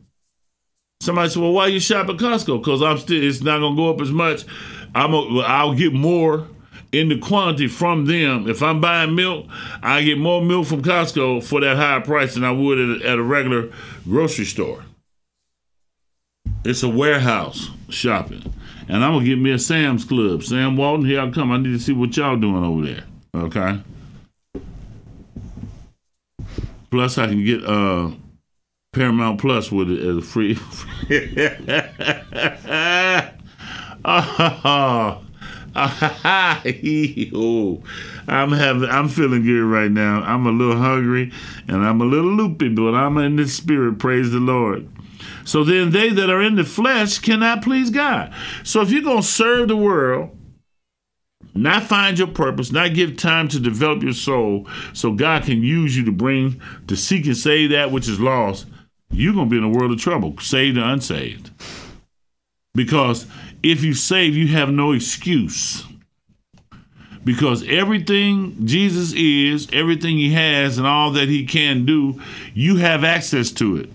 Somebody 1.01 1.29
said, 1.29 1.41
"Well, 1.41 1.51
why 1.51 1.65
you 1.65 1.79
shop 1.79 2.09
at 2.09 2.17
Costco?" 2.17 2.59
Because 2.59 2.83
I'm 2.83 2.99
still. 2.99 3.21
It's 3.21 3.41
not 3.41 3.59
gonna 3.59 3.75
go 3.75 3.89
up 3.89 4.01
as 4.01 4.11
much. 4.11 4.45
I'm. 4.93 5.15
A, 5.15 5.39
I'll 5.39 5.73
get 5.73 5.93
more 5.93 6.47
in 6.91 7.09
the 7.09 7.17
quantity 7.17 7.67
from 7.67 8.05
them. 8.05 8.47
If 8.47 8.61
I'm 8.61 8.79
buying 8.79 9.15
milk, 9.15 9.47
I 9.81 10.03
get 10.03 10.19
more 10.19 10.43
milk 10.43 10.67
from 10.67 10.83
Costco 10.83 11.43
for 11.43 11.59
that 11.61 11.75
higher 11.75 12.01
price 12.01 12.35
than 12.35 12.43
I 12.43 12.51
would 12.51 12.77
at 12.77 13.01
a, 13.01 13.09
at 13.13 13.17
a 13.17 13.23
regular 13.23 13.71
grocery 14.07 14.45
store. 14.45 14.85
It's 16.63 16.83
a 16.83 16.89
warehouse 16.89 17.71
shopping, 17.89 18.53
and 18.87 19.03
I'm 19.03 19.13
gonna 19.13 19.25
get 19.25 19.39
me 19.39 19.49
a 19.49 19.57
Sam's 19.57 20.05
Club. 20.05 20.43
Sam 20.43 20.77
Walton, 20.77 21.07
here 21.07 21.21
I 21.21 21.31
come. 21.31 21.51
I 21.51 21.57
need 21.57 21.69
to 21.69 21.79
see 21.79 21.93
what 21.93 22.15
y'all 22.15 22.37
doing 22.37 22.63
over 22.63 22.85
there. 22.85 23.03
Okay. 23.35 23.81
Plus, 26.91 27.17
I 27.17 27.25
can 27.25 27.43
get 27.43 27.65
uh 27.65 28.11
Paramount 28.93 29.39
Plus 29.39 29.71
with 29.71 29.89
it 29.89 30.01
as 30.01 30.17
a 30.17 30.21
free. 30.21 30.59
I'm 38.27 38.51
having, 38.51 38.89
I'm 38.89 39.07
feeling 39.07 39.43
good 39.43 39.63
right 39.63 39.89
now. 39.89 40.21
I'm 40.23 40.45
a 40.45 40.51
little 40.51 40.75
hungry 40.75 41.31
and 41.69 41.85
I'm 41.85 42.01
a 42.01 42.03
little 42.03 42.31
loopy, 42.31 42.67
but 42.67 42.93
I'm 42.93 43.17
in 43.19 43.37
the 43.37 43.47
spirit. 43.47 43.97
Praise 43.97 44.31
the 44.31 44.39
Lord. 44.39 44.89
So 45.45 45.63
then, 45.63 45.91
they 45.91 46.09
that 46.09 46.29
are 46.29 46.41
in 46.41 46.55
the 46.55 46.65
flesh 46.65 47.19
cannot 47.19 47.61
please 47.61 47.91
God. 47.91 48.33
So 48.65 48.81
if 48.81 48.91
you're 48.91 49.03
gonna 49.03 49.23
serve 49.23 49.69
the 49.69 49.77
world, 49.77 50.37
not 51.53 51.83
find 51.83 52.19
your 52.19 52.27
purpose, 52.27 52.73
not 52.73 52.93
give 52.93 53.15
time 53.15 53.47
to 53.49 53.59
develop 53.61 54.03
your 54.03 54.11
soul, 54.11 54.67
so 54.91 55.13
God 55.13 55.43
can 55.43 55.63
use 55.63 55.95
you 55.95 56.03
to 56.03 56.11
bring 56.11 56.59
to 56.87 56.97
seek 56.97 57.25
and 57.25 57.37
save 57.37 57.69
that 57.69 57.93
which 57.93 58.09
is 58.09 58.19
lost, 58.19 58.65
you're 59.11 59.33
gonna 59.33 59.49
be 59.49 59.57
in 59.57 59.63
a 59.63 59.69
world 59.69 59.91
of 59.91 59.99
trouble, 59.99 60.37
saved 60.39 60.77
or 60.77 60.83
unsaved. 60.83 61.51
Because 62.73 63.27
if 63.63 63.83
you 63.83 63.93
save, 63.93 64.35
you 64.35 64.47
have 64.49 64.69
no 64.69 64.91
excuse. 64.91 65.85
Because 67.23 67.67
everything 67.67 68.65
Jesus 68.65 69.13
is, 69.13 69.67
everything 69.71 70.17
he 70.17 70.33
has, 70.33 70.77
and 70.77 70.87
all 70.87 71.11
that 71.11 71.29
he 71.29 71.45
can 71.45 71.85
do, 71.85 72.19
you 72.53 72.77
have 72.77 73.03
access 73.03 73.51
to 73.51 73.77
it. 73.77 73.91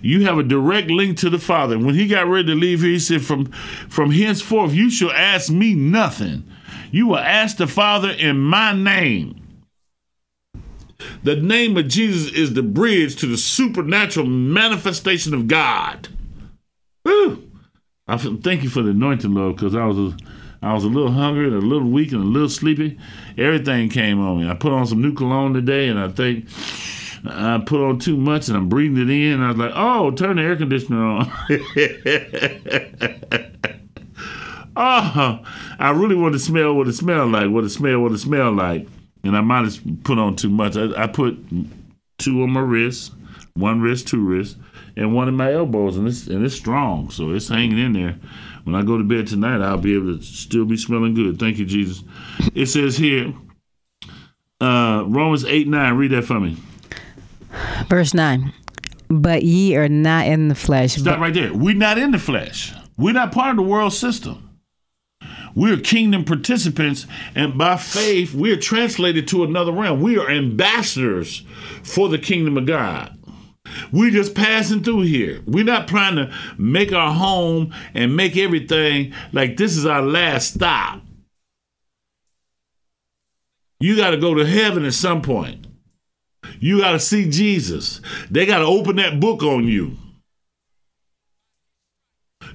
You 0.00 0.26
have 0.26 0.38
a 0.38 0.44
direct 0.44 0.88
link 0.88 1.18
to 1.18 1.30
the 1.30 1.38
Father. 1.38 1.78
When 1.78 1.94
he 1.94 2.06
got 2.06 2.28
ready 2.28 2.48
to 2.48 2.54
leave 2.54 2.82
here, 2.82 2.90
he 2.90 2.98
said, 2.98 3.22
From 3.22 3.46
from 3.88 4.10
henceforth 4.10 4.72
you 4.72 4.90
shall 4.90 5.10
ask 5.10 5.50
me 5.50 5.74
nothing. 5.74 6.44
You 6.90 7.08
will 7.08 7.18
ask 7.18 7.56
the 7.56 7.66
Father 7.66 8.10
in 8.10 8.38
my 8.38 8.72
name. 8.74 9.41
The 11.22 11.36
name 11.36 11.76
of 11.76 11.88
Jesus 11.88 12.32
is 12.32 12.54
the 12.54 12.62
bridge 12.62 13.16
to 13.16 13.26
the 13.26 13.36
supernatural 13.36 14.26
manifestation 14.26 15.34
of 15.34 15.48
God. 15.48 16.08
Woo! 17.04 17.50
I 18.08 18.16
thank 18.16 18.62
you 18.62 18.68
for 18.68 18.82
the 18.82 18.90
anointing, 18.90 19.32
Lord, 19.32 19.56
because 19.56 19.74
I 19.74 19.84
was 19.86 19.98
a, 19.98 20.16
I 20.60 20.74
was 20.74 20.84
a 20.84 20.88
little 20.88 21.12
hungry 21.12 21.46
and 21.46 21.54
a 21.54 21.58
little 21.58 21.88
weak 21.88 22.12
and 22.12 22.22
a 22.22 22.26
little 22.26 22.48
sleepy. 22.48 22.98
Everything 23.38 23.88
came 23.88 24.20
on 24.20 24.40
me. 24.40 24.48
I 24.48 24.54
put 24.54 24.72
on 24.72 24.86
some 24.86 25.00
new 25.00 25.12
cologne 25.12 25.54
today, 25.54 25.88
and 25.88 25.98
I 25.98 26.08
think 26.08 26.46
I 27.24 27.62
put 27.64 27.80
on 27.80 27.98
too 27.98 28.16
much, 28.16 28.48
and 28.48 28.56
I'm 28.56 28.68
breathing 28.68 29.08
it 29.08 29.10
in. 29.10 29.40
I 29.40 29.48
was 29.48 29.56
like, 29.56 29.72
"Oh, 29.74 30.10
turn 30.10 30.36
the 30.36 30.42
air 30.42 30.56
conditioner 30.56 31.04
on." 31.04 31.32
oh, 34.76 35.40
I 35.78 35.90
really 35.90 36.16
want 36.16 36.34
to 36.34 36.38
smell 36.38 36.74
what 36.74 36.88
it 36.88 36.94
smelled 36.94 37.32
like. 37.32 37.50
What 37.50 37.64
it 37.64 37.70
smelled, 37.70 38.02
what 38.02 38.12
it 38.12 38.18
smelled 38.18 38.56
like, 38.56 38.88
and 39.24 39.36
I 39.36 39.40
might 39.40 39.64
have 39.64 39.80
put 40.04 40.18
on 40.18 40.36
too 40.36 40.50
much. 40.50 40.76
I, 40.76 41.04
I 41.04 41.06
put 41.06 41.38
two 42.18 42.42
on 42.42 42.50
my 42.50 42.60
wrists, 42.60 43.10
one 43.54 43.80
wrist, 43.80 44.08
two 44.08 44.24
wrists 44.24 44.56
and 44.96 45.14
one 45.14 45.28
in 45.28 45.36
my 45.36 45.52
elbows, 45.52 45.96
and 45.96 46.06
it's 46.06 46.26
and 46.26 46.44
it's 46.44 46.54
strong, 46.54 47.10
so 47.10 47.30
it's 47.30 47.48
hanging 47.48 47.78
in 47.78 47.92
there. 47.92 48.16
When 48.64 48.74
I 48.74 48.82
go 48.82 48.98
to 48.98 49.04
bed 49.04 49.26
tonight, 49.26 49.60
I'll 49.60 49.78
be 49.78 49.94
able 49.94 50.18
to 50.18 50.22
still 50.22 50.64
be 50.64 50.76
smelling 50.76 51.14
good. 51.14 51.38
Thank 51.38 51.58
you, 51.58 51.64
Jesus. 51.64 52.04
It 52.54 52.66
says 52.66 52.96
here, 52.96 53.34
uh, 54.60 55.04
Romans 55.06 55.44
eight 55.44 55.68
nine. 55.68 55.94
Read 55.94 56.12
that 56.12 56.24
for 56.24 56.40
me. 56.40 56.56
Verse 57.88 58.14
9. 58.14 58.50
But 59.08 59.42
ye 59.42 59.76
are 59.76 59.90
not 59.90 60.26
in 60.26 60.48
the 60.48 60.54
flesh. 60.54 60.94
Stop 60.94 61.18
right 61.18 61.34
there. 61.34 61.52
We're 61.52 61.74
not 61.74 61.98
in 61.98 62.12
the 62.12 62.18
flesh. 62.18 62.72
We're 62.96 63.12
not 63.12 63.30
part 63.30 63.50
of 63.50 63.56
the 63.56 63.62
world 63.62 63.92
system. 63.92 64.41
We're 65.54 65.78
kingdom 65.78 66.24
participants, 66.24 67.06
and 67.34 67.58
by 67.58 67.76
faith, 67.76 68.34
we 68.34 68.52
are 68.52 68.56
translated 68.56 69.28
to 69.28 69.44
another 69.44 69.72
realm. 69.72 70.00
We 70.00 70.18
are 70.18 70.30
ambassadors 70.30 71.44
for 71.82 72.08
the 72.08 72.18
kingdom 72.18 72.56
of 72.56 72.66
God. 72.66 73.18
We're 73.92 74.10
just 74.10 74.34
passing 74.34 74.82
through 74.82 75.02
here. 75.02 75.42
We're 75.46 75.64
not 75.64 75.88
trying 75.88 76.16
to 76.16 76.32
make 76.58 76.92
our 76.92 77.12
home 77.12 77.74
and 77.94 78.16
make 78.16 78.36
everything 78.36 79.14
like 79.32 79.56
this 79.56 79.76
is 79.76 79.86
our 79.86 80.02
last 80.02 80.54
stop. 80.54 81.00
You 83.80 83.96
got 83.96 84.10
to 84.10 84.16
go 84.16 84.34
to 84.34 84.46
heaven 84.46 84.84
at 84.84 84.94
some 84.94 85.22
point. 85.22 85.66
You 86.60 86.78
got 86.78 86.92
to 86.92 87.00
see 87.00 87.28
Jesus. 87.28 88.00
They 88.30 88.46
got 88.46 88.58
to 88.58 88.64
open 88.64 88.96
that 88.96 89.20
book 89.20 89.42
on 89.42 89.66
you. 89.66 89.96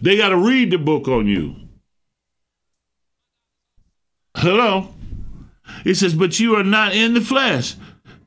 They 0.01 0.17
got 0.17 0.29
to 0.29 0.37
read 0.37 0.71
the 0.71 0.77
book 0.77 1.07
on 1.07 1.27
you. 1.27 1.66
Hello? 4.37 4.93
It 5.83 5.95
says, 5.95 6.13
but 6.13 6.39
you 6.39 6.55
are 6.55 6.63
not 6.63 6.93
in 6.93 7.13
the 7.13 7.21
flesh, 7.21 7.75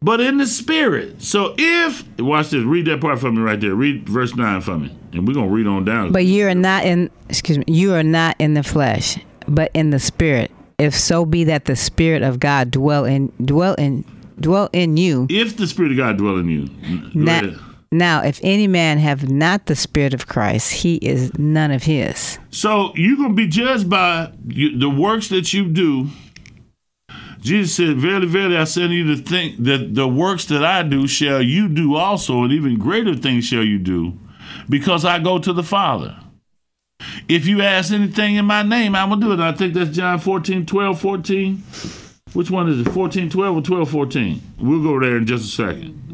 but 0.02 0.20
in 0.20 0.38
the 0.38 0.46
spirit. 0.46 1.22
So 1.22 1.54
if, 1.56 2.04
watch 2.18 2.50
this, 2.50 2.64
read 2.64 2.86
that 2.86 3.00
part 3.00 3.20
for 3.20 3.30
me 3.30 3.40
right 3.40 3.60
there. 3.60 3.74
Read 3.74 4.08
verse 4.08 4.34
9 4.34 4.60
for 4.60 4.76
me. 4.76 4.94
And 5.12 5.26
we're 5.26 5.34
going 5.34 5.48
to 5.48 5.54
read 5.54 5.66
on 5.66 5.84
down. 5.84 6.12
But 6.12 6.24
you 6.24 6.46
are 6.48 6.54
not 6.54 6.84
in 6.84 7.10
excuse 7.28 7.58
me, 7.58 7.64
you 7.68 7.94
are 7.94 8.02
not 8.02 8.36
in 8.38 8.54
the 8.54 8.62
flesh, 8.62 9.18
but 9.46 9.70
in 9.74 9.90
the 9.90 9.98
spirit. 9.98 10.50
If 10.78 10.94
so 10.94 11.24
be 11.24 11.44
that 11.44 11.66
the 11.66 11.76
spirit 11.76 12.22
of 12.22 12.40
God 12.40 12.70
dwell 12.70 13.04
in 13.04 13.32
dwell 13.44 13.74
in 13.74 14.04
dwell 14.40 14.68
in 14.72 14.96
you. 14.96 15.26
if 15.30 15.56
the 15.56 15.66
spirit 15.66 15.92
of 15.92 15.96
God 15.96 16.16
dwell 16.18 16.38
in 16.38 16.48
you. 16.48 16.68
Go 17.24 17.69
Now, 17.92 18.22
if 18.22 18.38
any 18.44 18.68
man 18.68 18.98
have 18.98 19.28
not 19.28 19.66
the 19.66 19.74
spirit 19.74 20.14
of 20.14 20.28
Christ, 20.28 20.72
he 20.72 20.96
is 20.96 21.36
none 21.36 21.72
of 21.72 21.82
his. 21.82 22.38
So 22.50 22.92
you're 22.94 23.16
going 23.16 23.30
to 23.30 23.34
be 23.34 23.48
judged 23.48 23.90
by 23.90 24.32
the 24.46 24.88
works 24.88 25.28
that 25.30 25.52
you 25.52 25.66
do. 25.66 26.08
Jesus 27.40 27.74
said, 27.74 27.96
Verily, 27.96 28.28
verily, 28.28 28.56
I 28.56 28.64
say 28.64 28.86
you 28.86 29.16
to 29.16 29.20
think 29.20 29.64
that 29.64 29.96
the 29.96 30.06
works 30.06 30.44
that 30.46 30.64
I 30.64 30.84
do 30.84 31.08
shall 31.08 31.42
you 31.42 31.68
do 31.68 31.96
also, 31.96 32.44
and 32.44 32.52
even 32.52 32.78
greater 32.78 33.16
things 33.16 33.46
shall 33.46 33.64
you 33.64 33.80
do, 33.80 34.16
because 34.68 35.04
I 35.04 35.18
go 35.18 35.40
to 35.40 35.52
the 35.52 35.64
Father. 35.64 36.16
If 37.28 37.46
you 37.46 37.60
ask 37.60 37.92
anything 37.92 38.36
in 38.36 38.44
my 38.44 38.62
name, 38.62 38.94
I 38.94 39.04
will 39.04 39.16
do 39.16 39.32
it. 39.32 39.40
I 39.40 39.50
think 39.50 39.74
that's 39.74 39.90
John 39.90 40.20
14, 40.20 40.64
12, 40.64 41.00
14. 41.00 41.62
Which 42.34 42.50
one 42.50 42.68
is 42.68 42.86
it? 42.86 42.92
14, 42.92 43.30
12 43.30 43.56
or 43.56 43.62
12, 43.62 43.90
14? 43.90 44.42
We'll 44.60 44.82
go 44.82 45.00
there 45.00 45.16
in 45.16 45.26
just 45.26 45.44
a 45.46 45.48
second. 45.48 46.09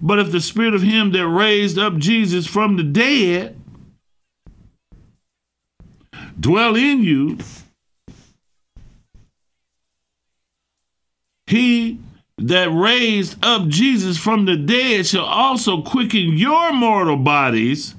But 0.00 0.18
if 0.18 0.30
the 0.30 0.40
spirit 0.40 0.74
of 0.74 0.82
him 0.82 1.12
that 1.12 1.26
raised 1.26 1.78
up 1.78 1.96
Jesus 1.96 2.46
from 2.46 2.76
the 2.76 2.82
dead 2.82 3.58
dwell 6.38 6.76
in 6.76 7.02
you, 7.02 7.38
he 11.46 11.98
that 12.38 12.70
raised 12.70 13.42
up 13.42 13.68
Jesus 13.68 14.18
from 14.18 14.44
the 14.44 14.56
dead 14.56 15.06
shall 15.06 15.24
also 15.24 15.82
quicken 15.82 16.36
your 16.36 16.72
mortal 16.72 17.16
bodies 17.16 17.94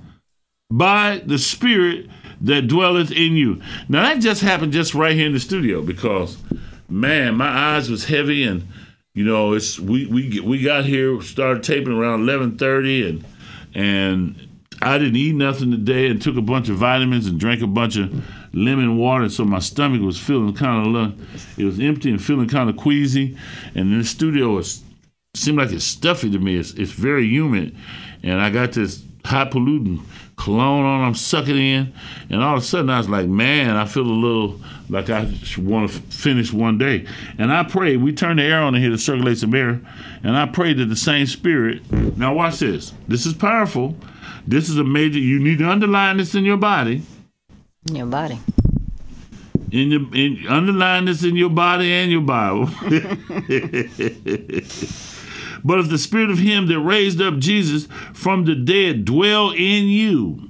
by 0.70 1.22
the 1.26 1.40
Spirit 1.40 2.08
that 2.42 2.68
dwelleth 2.68 3.12
in 3.12 3.34
you. 3.34 3.62
Now 3.90 4.04
that 4.04 4.22
just 4.22 4.42
happened 4.42 4.74
just 4.74 4.94
right 4.94 5.16
here 5.16 5.26
in 5.26 5.34
the 5.34 5.40
studio 5.40 5.82
because, 5.82 6.38
man, 6.88 7.36
my 7.36 7.48
eyes 7.48 7.90
was 7.90 8.06
heavy 8.06 8.44
and 8.44 8.68
you 9.18 9.26
know 9.26 9.54
it's 9.54 9.80
we 9.80 10.06
we 10.06 10.40
we 10.42 10.62
got 10.62 10.86
here 10.86 11.20
started 11.22 11.64
taping 11.64 11.94
around 11.94 12.22
eleven 12.22 12.56
thirty 12.56 13.10
and 13.10 13.26
and 13.74 14.48
I 14.80 15.00
didn't 15.00 15.16
eat 15.16 15.34
nothing 15.34 15.72
today 15.72 16.08
and 16.08 16.22
took 16.22 16.38
a 16.38 16.42
bunch 16.42 16.70
of 16.70 16.78
vitamins 16.78 17.26
and 17.26 17.40
drank 17.40 17.64
a 17.64 17.68
bunch 17.68 17.98
of 17.98 18.14
lemon 18.54 18.98
water 18.98 19.28
so 19.30 19.44
my 19.44 19.58
stomach 19.58 20.02
was 20.02 20.20
feeling 20.20 20.54
kind 20.54 20.96
of 20.96 21.60
it 21.60 21.64
was 21.64 21.80
empty 21.80 22.12
and 22.12 22.24
feeling 22.24 22.48
kind 22.48 22.70
of 22.70 22.78
queasy. 22.78 23.36
And 23.74 24.00
the 24.00 24.04
studio 24.06 24.52
was 24.52 24.84
seemed 25.36 25.58
like 25.58 25.72
it's 25.72 25.84
stuffy 25.84 26.30
to 26.30 26.38
me. 26.38 26.58
It's, 26.58 26.74
it's 26.74 26.92
very 26.92 27.26
humid. 27.26 27.76
And 28.22 28.40
I 28.40 28.52
got 28.52 28.74
this 28.74 29.04
high 29.28 29.46
pollutant 29.46 30.02
cologne 30.38 30.86
on 30.86 31.04
I'm 31.04 31.16
sucking 31.16 31.58
in. 31.58 31.94
And 32.30 32.44
all 32.44 32.58
of 32.58 32.64
a 32.64 32.66
sudden 32.66 32.90
I 32.90 32.98
was 32.98 33.10
like 33.10 33.28
man 33.28 33.76
I 33.76 33.86
feel 33.86 34.04
a 34.04 34.08
little 34.08 34.60
like 34.90 35.10
I 35.10 35.32
want 35.58 35.92
to 35.92 36.00
finish 36.00 36.54
one 36.54 36.78
day. 36.78 37.06
And 37.38 37.52
I 37.52 37.64
pray 37.64 37.98
we 37.98 38.14
turn 38.14 38.38
the 38.38 38.44
air 38.44 38.62
on 38.62 38.76
in 38.76 38.82
here 38.82 38.92
to 38.92 38.98
circulate 38.98 39.38
some 39.38 39.54
air. 39.54 39.82
And 40.24 40.38
I 40.38 40.46
pray 40.46 40.74
that 40.74 40.86
the 40.86 40.96
same 40.96 41.26
spirit 41.28 41.92
now 42.18 42.34
watch 42.34 42.60
this. 42.60 42.94
This 43.08 43.26
is 43.26 43.34
powerful. 43.34 43.96
This 44.46 44.70
is 44.70 44.78
a 44.78 44.84
major 44.84 45.20
you 45.20 45.40
need 45.40 45.60
to 45.60 45.70
underline 45.70 46.18
this 46.18 46.34
in 46.36 46.46
your 46.46 46.58
body. 46.58 47.02
In 47.90 47.96
your 47.96 48.08
body. 48.08 48.40
in 49.72 49.92
your 49.92 50.16
in 50.16 50.46
underline 50.48 51.06
this 51.06 51.24
in 51.24 51.36
your 51.36 51.50
body 51.50 51.92
and 51.92 52.12
your 52.12 52.22
Bible. 52.22 52.70
But 55.68 55.80
if 55.80 55.90
the 55.90 55.98
spirit 55.98 56.30
of 56.30 56.38
him 56.38 56.68
that 56.68 56.80
raised 56.80 57.22
up 57.22 57.40
Jesus 57.40 57.90
from 58.14 58.46
the 58.46 58.56
dead 58.56 59.04
dwell 59.04 59.52
in 59.52 59.90
you, 59.90 60.50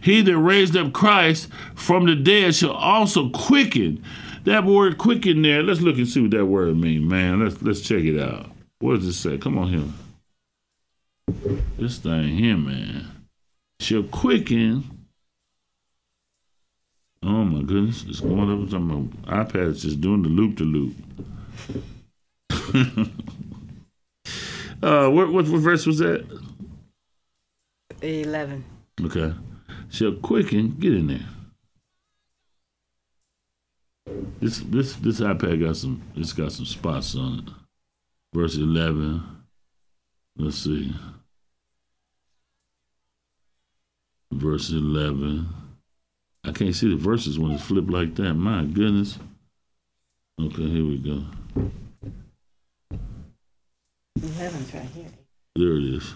he 0.00 0.22
that 0.22 0.38
raised 0.38 0.76
up 0.76 0.92
Christ 0.92 1.48
from 1.74 2.06
the 2.06 2.14
dead 2.14 2.54
shall 2.54 2.70
also 2.70 3.28
quicken. 3.30 4.04
That 4.44 4.64
word 4.64 4.96
quicken 4.96 5.42
there, 5.42 5.60
let's 5.60 5.80
look 5.80 5.96
and 5.96 6.06
see 6.06 6.22
what 6.22 6.30
that 6.30 6.46
word 6.46 6.76
means, 6.76 7.10
man. 7.10 7.42
Let's 7.42 7.60
let's 7.60 7.80
check 7.80 8.04
it 8.04 8.16
out. 8.16 8.52
What 8.78 9.00
does 9.00 9.08
it 9.08 9.14
say? 9.14 9.38
Come 9.38 9.58
on 9.58 9.68
here. 9.68 11.52
This 11.78 11.98
thing 11.98 12.28
here, 12.28 12.56
man. 12.56 13.26
Shall 13.80 14.04
quicken. 14.04 14.84
Oh 17.24 17.44
my 17.44 17.64
goodness, 17.64 18.04
it's 18.06 18.20
going 18.20 18.52
up. 18.52 18.80
My 18.80 19.42
iPad 19.44 19.70
is 19.70 19.82
just 19.82 20.00
doing 20.00 20.22
the 20.22 20.28
loop 20.28 20.58
to 20.58 20.64
loop. 20.64 20.94
uh, 24.82 25.08
what, 25.08 25.32
what 25.32 25.48
what 25.48 25.60
verse 25.60 25.86
was 25.86 25.98
that? 25.98 26.26
11. 28.02 28.64
Okay. 29.04 29.34
Shall 29.90 30.12
quicken, 30.12 30.76
get 30.78 30.94
in 30.94 31.08
there. 31.08 31.26
This 34.40 34.60
this 34.60 34.94
this 34.96 35.20
iPad 35.20 35.60
got 35.60 35.76
some 35.76 36.02
it's 36.16 36.32
got 36.32 36.52
some 36.52 36.64
spots 36.64 37.14
on 37.14 37.40
it. 37.40 37.52
Verse 38.32 38.56
eleven. 38.56 39.22
Let's 40.36 40.58
see. 40.58 40.94
Verse 44.32 44.70
eleven. 44.70 45.48
I 46.44 46.52
can't 46.52 46.74
see 46.74 46.88
the 46.88 46.96
verses 46.96 47.38
when 47.38 47.52
it's 47.52 47.64
flipped 47.64 47.90
like 47.90 48.14
that. 48.14 48.34
My 48.34 48.64
goodness. 48.64 49.18
Okay, 50.40 50.68
here 50.68 50.86
we 50.86 50.98
go. 50.98 51.24
11's 54.18 54.74
right 54.74 54.84
here. 54.94 55.06
There 55.56 55.76
it 55.76 55.84
is. 55.84 56.14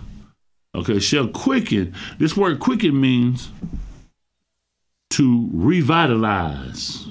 Okay, 0.74 0.98
shall 0.98 1.28
quicken. 1.28 1.94
This 2.18 2.37
word 2.37 2.59
quicken 2.59 3.00
means 3.00 3.50
to 5.11 5.48
revitalize. 5.52 7.07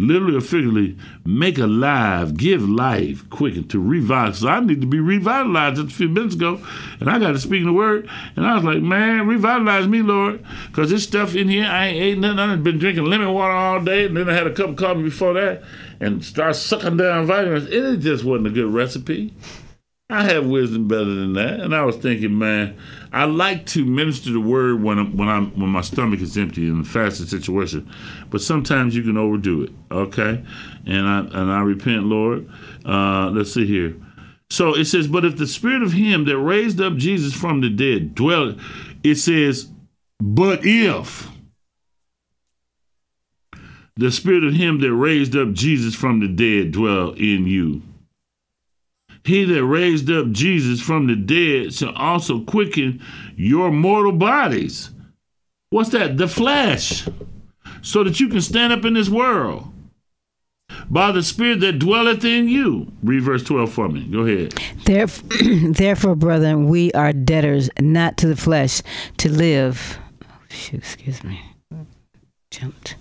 Literally 0.00 0.36
or 0.36 0.40
figuratively, 0.40 0.96
make 1.26 1.58
alive, 1.58 2.36
give 2.36 2.68
life, 2.68 3.28
quicken, 3.30 3.66
to 3.66 3.80
revitalize. 3.80 4.38
So 4.38 4.48
I 4.48 4.60
need 4.60 4.80
to 4.80 4.86
be 4.86 5.00
revitalized 5.00 5.76
just 5.76 5.90
a 5.90 5.94
few 5.94 6.08
minutes 6.08 6.36
ago, 6.36 6.60
and 7.00 7.10
I 7.10 7.18
got 7.18 7.32
to 7.32 7.38
speak 7.40 7.64
the 7.64 7.72
word, 7.72 8.08
and 8.36 8.46
I 8.46 8.54
was 8.54 8.62
like, 8.62 8.80
man, 8.80 9.26
revitalize 9.26 9.88
me, 9.88 10.02
Lord, 10.02 10.44
because 10.68 10.90
this 10.90 11.02
stuff 11.02 11.34
in 11.34 11.48
here, 11.48 11.64
I 11.64 11.86
ain't 11.86 11.96
ate 11.96 12.18
nothing. 12.18 12.38
I've 12.38 12.62
been 12.62 12.78
drinking 12.78 13.06
lemon 13.06 13.32
water 13.32 13.52
all 13.52 13.80
day, 13.80 14.06
and 14.06 14.16
then 14.16 14.30
I 14.30 14.34
had 14.34 14.46
a 14.46 14.54
cup 14.54 14.68
of 14.70 14.76
coffee 14.76 15.02
before 15.02 15.34
that, 15.34 15.64
and 15.98 16.24
start 16.24 16.54
sucking 16.54 16.96
down 16.96 17.26
vitamins. 17.26 17.66
It 17.66 17.96
just 17.98 18.22
wasn't 18.22 18.46
a 18.46 18.50
good 18.50 18.72
recipe. 18.72 19.34
I 20.10 20.24
have 20.24 20.46
wisdom 20.46 20.88
better 20.88 21.04
than 21.04 21.34
that, 21.34 21.60
and 21.60 21.74
I 21.74 21.84
was 21.84 21.96
thinking, 21.96 22.38
man, 22.38 22.78
I 23.12 23.24
like 23.24 23.66
to 23.66 23.84
minister 23.84 24.32
the 24.32 24.40
word 24.40 24.82
when 24.82 25.14
when 25.18 25.28
I'm 25.28 25.50
when 25.50 25.68
my 25.68 25.82
stomach 25.82 26.20
is 26.20 26.38
empty 26.38 26.66
in 26.66 26.80
a 26.80 26.84
fasting 26.84 27.26
situation, 27.26 27.90
but 28.30 28.40
sometimes 28.40 28.96
you 28.96 29.02
can 29.02 29.18
overdo 29.18 29.64
it. 29.64 29.70
Okay, 29.90 30.42
and 30.86 31.06
I 31.06 31.18
and 31.18 31.52
I 31.52 31.60
repent, 31.60 32.04
Lord. 32.04 32.50
Uh, 32.86 33.28
let's 33.34 33.52
see 33.52 33.66
here. 33.66 33.96
So 34.48 34.74
it 34.74 34.86
says, 34.86 35.08
but 35.08 35.26
if 35.26 35.36
the 35.36 35.46
spirit 35.46 35.82
of 35.82 35.92
Him 35.92 36.24
that 36.24 36.38
raised 36.38 36.80
up 36.80 36.96
Jesus 36.96 37.34
from 37.34 37.60
the 37.60 37.68
dead 37.68 38.14
dwell, 38.14 38.56
it 39.04 39.16
says, 39.16 39.68
but 40.20 40.60
if 40.62 41.28
the 43.94 44.10
spirit 44.10 44.44
of 44.44 44.54
Him 44.54 44.80
that 44.80 44.94
raised 44.94 45.36
up 45.36 45.52
Jesus 45.52 45.94
from 45.94 46.20
the 46.20 46.28
dead 46.28 46.72
dwell 46.72 47.12
in 47.12 47.46
you. 47.46 47.82
He 49.28 49.44
that 49.44 49.62
raised 49.62 50.10
up 50.10 50.32
Jesus 50.32 50.80
from 50.80 51.06
the 51.06 51.14
dead 51.14 51.74
shall 51.74 51.94
also 51.94 52.40
quicken 52.40 53.02
your 53.36 53.70
mortal 53.70 54.12
bodies. 54.12 54.88
What's 55.68 55.90
that? 55.90 56.16
The 56.16 56.26
flesh. 56.26 57.06
So 57.82 58.04
that 58.04 58.20
you 58.20 58.28
can 58.28 58.40
stand 58.40 58.72
up 58.72 58.86
in 58.86 58.94
this 58.94 59.10
world 59.10 59.70
by 60.88 61.12
the 61.12 61.22
Spirit 61.22 61.60
that 61.60 61.78
dwelleth 61.78 62.24
in 62.24 62.48
you. 62.48 62.90
Read 63.02 63.22
verse 63.22 63.42
12 63.42 63.70
for 63.70 63.90
me. 63.90 64.04
Go 64.04 64.20
ahead. 64.20 64.52
Therefore, 64.86 65.28
therefore, 65.72 66.16
brethren, 66.16 66.68
we 66.68 66.90
are 66.92 67.12
debtors 67.12 67.68
not 67.78 68.16
to 68.16 68.28
the 68.28 68.36
flesh 68.36 68.80
to 69.18 69.30
live. 69.30 69.98
Oh, 70.24 70.40
shoot, 70.48 70.78
excuse 70.78 71.22
me. 71.22 71.42
Jumped. 72.50 72.96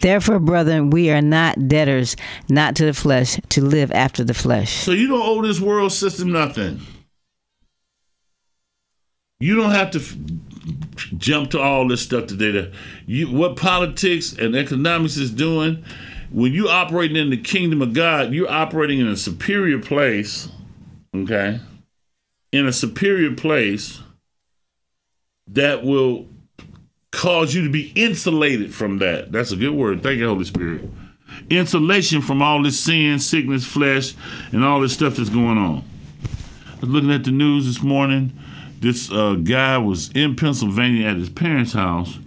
Therefore, 0.00 0.38
brethren, 0.38 0.90
we 0.90 1.10
are 1.10 1.22
not 1.22 1.68
debtors 1.68 2.16
not 2.48 2.76
to 2.76 2.86
the 2.86 2.94
flesh 2.94 3.38
to 3.50 3.64
live 3.64 3.90
after 3.92 4.24
the 4.24 4.34
flesh. 4.34 4.72
So 4.72 4.92
you 4.92 5.08
don't 5.08 5.22
owe 5.22 5.42
this 5.42 5.60
world 5.60 5.92
system 5.92 6.32
nothing. 6.32 6.80
You 9.38 9.56
don't 9.56 9.72
have 9.72 9.90
to 9.90 9.98
f- 9.98 10.16
jump 11.18 11.50
to 11.50 11.60
all 11.60 11.86
this 11.86 12.02
stuff 12.02 12.26
today. 12.26 12.52
That 12.52 12.72
you, 13.06 13.30
what 13.30 13.56
politics 13.56 14.32
and 14.32 14.56
economics 14.56 15.16
is 15.16 15.30
doing, 15.30 15.84
when 16.30 16.52
you 16.52 16.68
operating 16.68 17.16
in 17.16 17.30
the 17.30 17.36
kingdom 17.36 17.82
of 17.82 17.92
God, 17.92 18.32
you're 18.32 18.50
operating 18.50 19.00
in 19.00 19.08
a 19.08 19.16
superior 19.16 19.78
place. 19.78 20.48
Okay, 21.14 21.60
in 22.52 22.66
a 22.66 22.72
superior 22.72 23.34
place 23.34 24.00
that 25.48 25.84
will 25.84 26.26
cause 27.12 27.54
you 27.54 27.64
to 27.64 27.70
be 27.70 27.92
insulated 27.94 28.74
from 28.74 28.98
that. 28.98 29.32
That's 29.32 29.52
a 29.52 29.56
good 29.56 29.74
word. 29.74 30.02
Thank 30.02 30.18
you, 30.18 30.28
Holy 30.28 30.44
Spirit. 30.44 30.88
Insulation 31.50 32.22
from 32.22 32.42
all 32.42 32.62
this 32.62 32.78
sin, 32.78 33.18
sickness, 33.18 33.64
flesh, 33.64 34.14
and 34.52 34.64
all 34.64 34.80
this 34.80 34.92
stuff 34.92 35.16
that's 35.16 35.30
going 35.30 35.58
on. 35.58 35.84
I 36.76 36.80
was 36.80 36.90
looking 36.90 37.12
at 37.12 37.24
the 37.24 37.30
news 37.30 37.66
this 37.66 37.82
morning. 37.82 38.38
This 38.80 39.10
uh, 39.10 39.34
guy 39.34 39.78
was 39.78 40.10
in 40.12 40.36
Pennsylvania 40.36 41.08
at 41.08 41.16
his 41.16 41.30
parents' 41.30 41.72
house, 41.72 42.18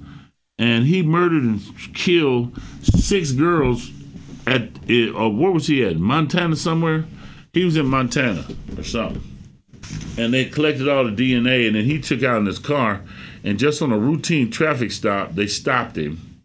and 0.57 0.85
he 0.85 1.03
murdered 1.03 1.43
and 1.43 1.61
killed 1.93 2.59
six 2.81 3.31
girls 3.31 3.91
at 4.47 4.69
it. 4.87 5.13
Or 5.13 5.33
where 5.33 5.51
was 5.51 5.67
he 5.67 5.83
at? 5.85 5.97
Montana 5.97 6.55
somewhere. 6.55 7.05
He 7.53 7.63
was 7.63 7.77
in 7.77 7.85
Montana 7.85 8.45
or 8.77 8.83
something. 8.83 9.23
And 10.19 10.33
they 10.33 10.45
collected 10.45 10.89
all 10.89 11.05
the 11.05 11.11
DNA, 11.11 11.67
and 11.67 11.75
then 11.75 11.85
he 11.85 11.99
took 11.99 12.23
out 12.23 12.37
in 12.37 12.45
his 12.45 12.59
car 12.59 13.01
and 13.43 13.57
just 13.57 13.81
on 13.81 13.91
a 13.91 13.97
routine 13.97 14.51
traffic 14.51 14.91
stop, 14.91 15.35
they 15.35 15.47
stopped 15.47 15.97
him 15.97 16.41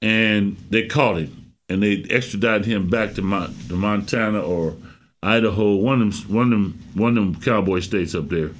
and 0.00 0.56
they 0.70 0.86
caught 0.86 1.18
him 1.18 1.52
and 1.68 1.82
they 1.82 2.04
extradited 2.10 2.66
him 2.66 2.88
back 2.88 3.14
to, 3.14 3.22
Mon- 3.22 3.54
to 3.68 3.74
Montana 3.74 4.40
or 4.40 4.76
Idaho, 5.22 5.74
one 5.74 6.02
of 6.02 6.26
them, 6.26 6.34
one 6.34 6.46
of 6.46 6.50
them, 6.50 6.82
one 6.94 7.18
of 7.18 7.24
them 7.24 7.40
cowboy 7.40 7.80
states 7.80 8.14
up 8.14 8.28
there. 8.28 8.50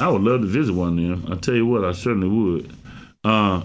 I 0.00 0.08
would 0.08 0.22
love 0.22 0.40
to 0.40 0.46
visit 0.46 0.74
one 0.74 0.98
of 0.98 1.22
them. 1.22 1.32
I 1.32 1.36
tell 1.36 1.54
you 1.54 1.66
what, 1.66 1.84
I 1.84 1.92
certainly 1.92 2.28
would. 2.28 2.72
Uh, 3.24 3.64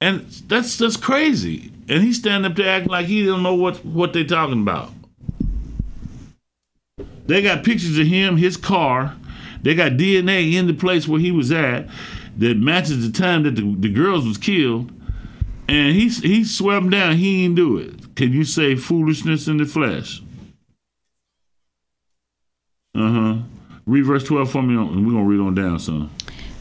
and 0.00 0.26
that's 0.48 0.76
that's 0.76 0.96
crazy. 0.96 1.72
And 1.88 2.02
he's 2.02 2.18
standing 2.18 2.50
up 2.50 2.56
there 2.56 2.68
acting 2.68 2.90
like 2.90 3.06
he 3.06 3.24
don't 3.24 3.42
know 3.42 3.54
what 3.54 3.84
what 3.84 4.12
they 4.12 4.24
talking 4.24 4.60
about. 4.60 4.90
They 7.26 7.42
got 7.42 7.64
pictures 7.64 7.98
of 7.98 8.06
him, 8.06 8.36
his 8.36 8.56
car, 8.56 9.16
they 9.66 9.74
got 9.74 9.92
DNA 9.92 10.52
in 10.52 10.68
the 10.68 10.74
place 10.74 11.08
where 11.08 11.20
he 11.20 11.32
was 11.32 11.50
at 11.50 11.88
that 12.38 12.56
matches 12.56 13.04
the 13.04 13.10
time 13.10 13.42
that 13.42 13.56
the, 13.56 13.74
the 13.78 13.88
girls 13.88 14.24
was 14.24 14.38
killed, 14.38 14.92
and 15.68 15.96
he 15.96 16.08
he 16.08 16.44
swept 16.44 16.90
down. 16.90 17.16
He 17.16 17.42
didn't 17.42 17.56
do 17.56 17.76
it. 17.78 18.14
Can 18.14 18.32
you 18.32 18.44
say 18.44 18.76
foolishness 18.76 19.48
in 19.48 19.56
the 19.56 19.66
flesh? 19.66 20.22
Uh 22.94 23.10
huh. 23.10 23.36
Read 23.86 24.04
verse 24.04 24.22
twelve 24.22 24.52
for 24.52 24.62
me, 24.62 24.76
and 24.76 25.04
we're 25.04 25.14
gonna 25.14 25.24
read 25.24 25.40
on 25.40 25.56
down, 25.56 25.80
son. 25.80 26.10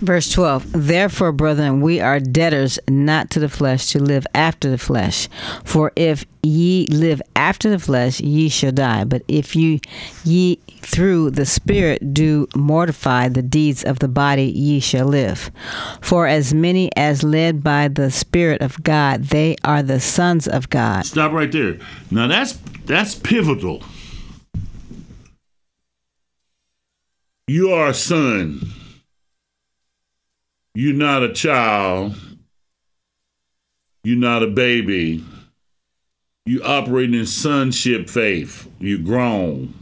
Verse 0.01 0.29
12 0.29 0.71
Therefore, 0.73 1.31
brethren, 1.31 1.81
we 1.81 2.01
are 2.01 2.19
debtors 2.19 2.77
not 2.89 3.29
to 3.31 3.39
the 3.39 3.49
flesh 3.49 3.87
to 3.87 3.99
live 3.99 4.27
after 4.35 4.69
the 4.69 4.77
flesh. 4.77 5.29
For 5.63 5.91
if 5.95 6.25
ye 6.43 6.85
live 6.87 7.21
after 7.35 7.69
the 7.69 7.79
flesh, 7.79 8.19
ye 8.19 8.49
shall 8.49 8.73
die. 8.73 9.05
But 9.05 9.23
if 9.27 9.55
you 9.55 9.79
ye 10.23 10.57
through 10.81 11.31
the 11.31 11.45
Spirit 11.45 12.13
do 12.13 12.47
mortify 12.55 13.29
the 13.29 13.41
deeds 13.41 13.83
of 13.83 13.99
the 13.99 14.07
body, 14.07 14.45
ye 14.45 14.79
shall 14.79 15.07
live. 15.07 15.49
For 16.01 16.27
as 16.27 16.53
many 16.53 16.91
as 16.97 17.23
led 17.23 17.63
by 17.63 17.87
the 17.87 18.11
Spirit 18.11 18.61
of 18.61 18.81
God, 18.83 19.23
they 19.25 19.55
are 19.63 19.81
the 19.81 19.99
sons 19.99 20.47
of 20.47 20.69
God. 20.69 21.05
Stop 21.05 21.31
right 21.31 21.51
there. 21.51 21.79
Now 22.11 22.27
that's 22.27 22.53
that's 22.85 23.15
pivotal. 23.15 23.81
You 27.47 27.71
are 27.71 27.89
a 27.89 27.93
son. 27.93 28.73
You're 30.77 30.93
not 30.93 31.23
a 31.23 31.31
child. 31.31 32.15
You're 34.03 34.17
not 34.17 34.43
a 34.43 34.47
baby. 34.47 35.23
You 36.45 36.61
operating 36.63 37.17
in 37.17 37.25
sonship 37.25 38.09
faith. 38.09 38.69
You're 38.79 38.99
grown. 38.99 39.73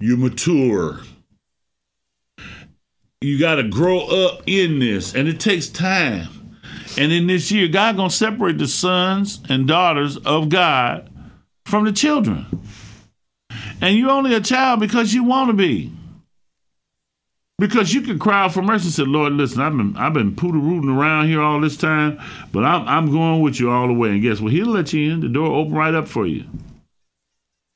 You're 0.00 0.16
mature. 0.18 1.00
You 3.20 3.38
got 3.38 3.54
to 3.54 3.62
grow 3.62 4.00
up 4.00 4.42
in 4.46 4.80
this, 4.80 5.14
and 5.14 5.28
it 5.28 5.38
takes 5.38 5.68
time. 5.68 6.58
And 6.98 7.12
in 7.12 7.28
this 7.28 7.52
year, 7.52 7.68
God 7.68 7.96
gonna 7.96 8.10
separate 8.10 8.58
the 8.58 8.66
sons 8.66 9.40
and 9.48 9.68
daughters 9.68 10.16
of 10.16 10.48
God 10.48 11.08
from 11.66 11.84
the 11.84 11.92
children. 11.92 12.46
And 13.80 13.96
you're 13.96 14.10
only 14.10 14.34
a 14.34 14.40
child 14.40 14.80
because 14.80 15.14
you 15.14 15.22
want 15.22 15.50
to 15.50 15.54
be. 15.54 15.92
Because 17.58 17.94
you 17.94 18.00
can 18.00 18.18
cry 18.18 18.44
out 18.44 18.52
for 18.52 18.62
mercy 18.62 18.86
and 18.86 18.94
say, 18.94 19.04
Lord, 19.04 19.34
listen, 19.34 19.60
I've 19.60 19.76
been 19.76 19.96
I've 19.96 20.12
been 20.12 20.34
poodle 20.34 20.60
rooting 20.60 20.90
around 20.90 21.28
here 21.28 21.40
all 21.40 21.60
this 21.60 21.76
time, 21.76 22.20
but 22.52 22.64
I'm 22.64 22.86
I'm 22.88 23.12
going 23.12 23.42
with 23.42 23.60
you 23.60 23.70
all 23.70 23.86
the 23.86 23.92
way. 23.92 24.10
And 24.10 24.22
guess 24.22 24.40
what? 24.40 24.52
He'll 24.52 24.66
let 24.66 24.92
you 24.92 25.12
in. 25.12 25.20
The 25.20 25.28
door 25.28 25.54
open 25.54 25.72
right 25.72 25.94
up 25.94 26.08
for 26.08 26.26
you. 26.26 26.44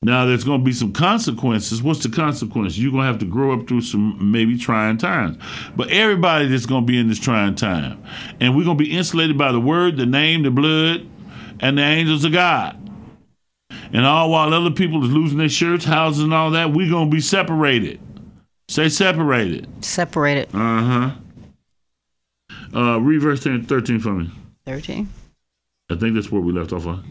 Now 0.02 0.26
there's 0.26 0.44
going 0.44 0.60
to 0.60 0.64
be 0.64 0.72
some 0.72 0.92
consequences. 0.92 1.82
What's 1.82 2.02
the 2.02 2.08
consequence? 2.08 2.78
You're 2.78 2.92
going 2.92 3.02
to 3.02 3.06
have 3.06 3.18
to 3.18 3.24
grow 3.24 3.52
up 3.52 3.68
through 3.68 3.82
some 3.82 4.32
maybe 4.32 4.56
trying 4.56 4.96
times. 4.96 5.38
But 5.76 5.90
everybody 5.90 6.48
that's 6.48 6.66
going 6.66 6.84
to 6.84 6.86
be 6.86 6.98
in 6.98 7.08
this 7.08 7.18
trying 7.18 7.54
time, 7.54 8.02
and 8.40 8.56
we're 8.56 8.64
going 8.64 8.78
to 8.78 8.84
be 8.84 8.96
insulated 8.96 9.38
by 9.38 9.52
the 9.52 9.60
word, 9.60 9.96
the 9.96 10.06
name, 10.06 10.42
the 10.42 10.50
blood, 10.50 11.08
and 11.60 11.78
the 11.78 11.82
angels 11.82 12.24
of 12.24 12.32
God. 12.32 12.76
And 13.92 14.04
all 14.04 14.30
while 14.30 14.52
other 14.52 14.70
people 14.70 15.04
is 15.04 15.10
losing 15.10 15.38
their 15.38 15.48
shirts, 15.48 15.84
houses, 15.84 16.22
and 16.22 16.34
all 16.34 16.50
that, 16.52 16.72
we're 16.72 16.90
going 16.90 17.10
to 17.10 17.14
be 17.14 17.20
separated. 17.20 18.00
Say 18.68 18.88
separated. 18.88 19.66
Separated. 19.85 20.48
Uh 20.54 20.83
huh. 20.83 21.11
Uh, 22.74 23.00
read 23.00 23.22
verse 23.22 23.42
10, 23.42 23.64
13 23.64 23.98
for 23.98 24.12
me. 24.12 24.31
13. 24.66 25.09
I 25.90 25.96
think 25.96 26.14
that's 26.14 26.31
where 26.31 26.42
we 26.42 26.52
left 26.52 26.72
off 26.72 26.87
on. 26.87 27.11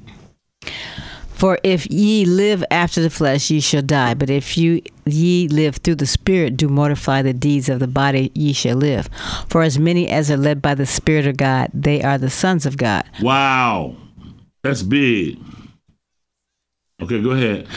For 1.30 1.60
if 1.63 1.89
ye 1.91 2.26
live 2.26 2.63
after 2.72 3.02
the 3.02 3.10
flesh, 3.10 3.52
ye 3.52 3.60
shall 3.60 3.82
die. 3.82 4.13
But 4.13 4.30
if 4.30 4.58
you 4.58 4.82
ye 5.06 5.48
live 5.48 5.78
through 5.78 5.96
the 5.96 6.08
Spirit, 6.08 6.58
do 6.58 6.67
mortify 6.67 7.22
the 7.22 7.34
deeds 7.34 7.70
of 7.70 7.80
the 7.80 7.88
body, 7.88 8.32
ye 8.34 8.54
shall 8.54 8.76
live. 8.78 9.08
For 9.48 9.62
as 9.62 9.78
many 9.78 10.08
as 10.10 10.32
are 10.32 10.38
led 10.38 10.62
by 10.62 10.74
the 10.74 10.86
Spirit 10.86 11.28
of 11.28 11.38
God, 11.38 11.70
they 11.74 12.02
are 12.02 12.17
the 12.17 12.30
sons 12.30 12.65
of 12.65 12.78
God. 12.78 13.04
Wow. 13.22 13.96
That's 14.63 14.82
big. 14.84 15.38
Okay, 16.99 17.21
go 17.21 17.29
ahead. 17.29 17.67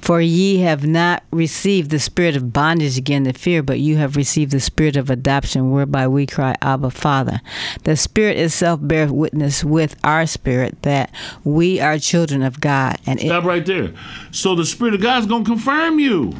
For 0.00 0.22
ye 0.22 0.60
have 0.60 0.86
not 0.86 1.22
received 1.30 1.90
the 1.90 1.98
spirit 1.98 2.34
of 2.34 2.50
bondage 2.50 2.96
again 2.96 3.24
to 3.24 3.34
fear, 3.34 3.62
but 3.62 3.78
you 3.78 3.98
have 3.98 4.16
received 4.16 4.52
the 4.52 4.60
spirit 4.60 4.96
of 4.96 5.10
adoption, 5.10 5.70
whereby 5.70 6.08
we 6.08 6.24
cry, 6.24 6.54
Abba, 6.62 6.90
Father. 6.90 7.42
The 7.84 7.94
Spirit 7.94 8.38
itself 8.38 8.80
bears 8.82 9.10
witness 9.12 9.62
with 9.62 9.96
our 10.02 10.26
spirit 10.26 10.80
that 10.82 11.10
we 11.44 11.78
are 11.78 11.98
children 11.98 12.42
of 12.42 12.58
God. 12.58 12.96
And 13.06 13.20
it, 13.20 13.26
Stop 13.26 13.44
right 13.44 13.66
there. 13.66 13.92
So 14.30 14.54
the 14.54 14.64
Spirit 14.64 14.94
of 14.94 15.02
God's 15.02 15.26
going 15.26 15.44
to 15.44 15.50
confirm 15.50 15.98
you. 15.98 16.34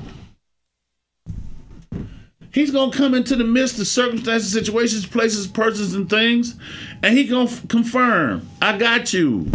He's 2.52 2.70
going 2.70 2.90
to 2.90 2.96
come 2.96 3.14
into 3.14 3.36
the 3.36 3.44
midst 3.44 3.78
of 3.78 3.86
circumstances, 3.86 4.50
situations, 4.50 5.04
places, 5.04 5.46
persons, 5.46 5.94
and 5.94 6.08
things, 6.08 6.56
and 7.02 7.16
he 7.16 7.26
going 7.26 7.48
to 7.48 7.52
f- 7.52 7.68
confirm, 7.68 8.48
I 8.62 8.78
got 8.78 9.12
you. 9.12 9.50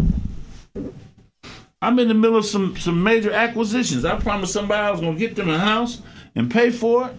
I'm 1.86 2.00
in 2.00 2.08
the 2.08 2.16
middle 2.16 2.38
of 2.38 2.48
some, 2.48 2.76
some 2.78 3.04
major 3.04 3.32
acquisitions. 3.32 4.06
I 4.06 4.20
promised 4.20 4.54
somebody 4.54 4.82
I 4.82 4.90
was 4.90 5.02
to 5.02 5.14
get 5.14 5.36
them 5.36 5.52
a 5.52 5.60
house 5.60 6.02
and 6.36 6.50
pay 6.50 6.72
for 6.72 7.10
it 7.10 7.16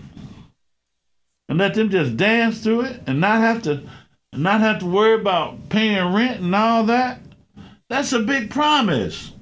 and 1.49 1.57
let 1.57 1.75
them 1.75 1.89
just 1.89 2.17
dance 2.17 2.65
through 2.65 2.81
it 2.81 3.01
and 3.07 3.21
not 3.21 3.39
have 3.39 3.63
to 3.63 3.89
not 4.33 4.61
have 4.61 4.81
to 4.81 4.87
worry 4.87 5.15
about 5.15 5.69
paying 5.69 6.13
rent 6.13 6.41
and 6.41 6.53
all 6.53 6.83
that. 6.87 7.21
That's 7.89 8.13
a 8.13 8.19
big 8.19 8.51
promise. 8.51 9.33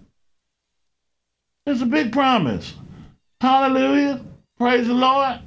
It's 1.64 1.80
a 1.80 1.87
big 1.87 2.12
promise. 2.12 2.74
Hallelujah. 3.40 4.22
Praise 4.58 4.87
the 4.87 4.92
Lord. 4.92 5.40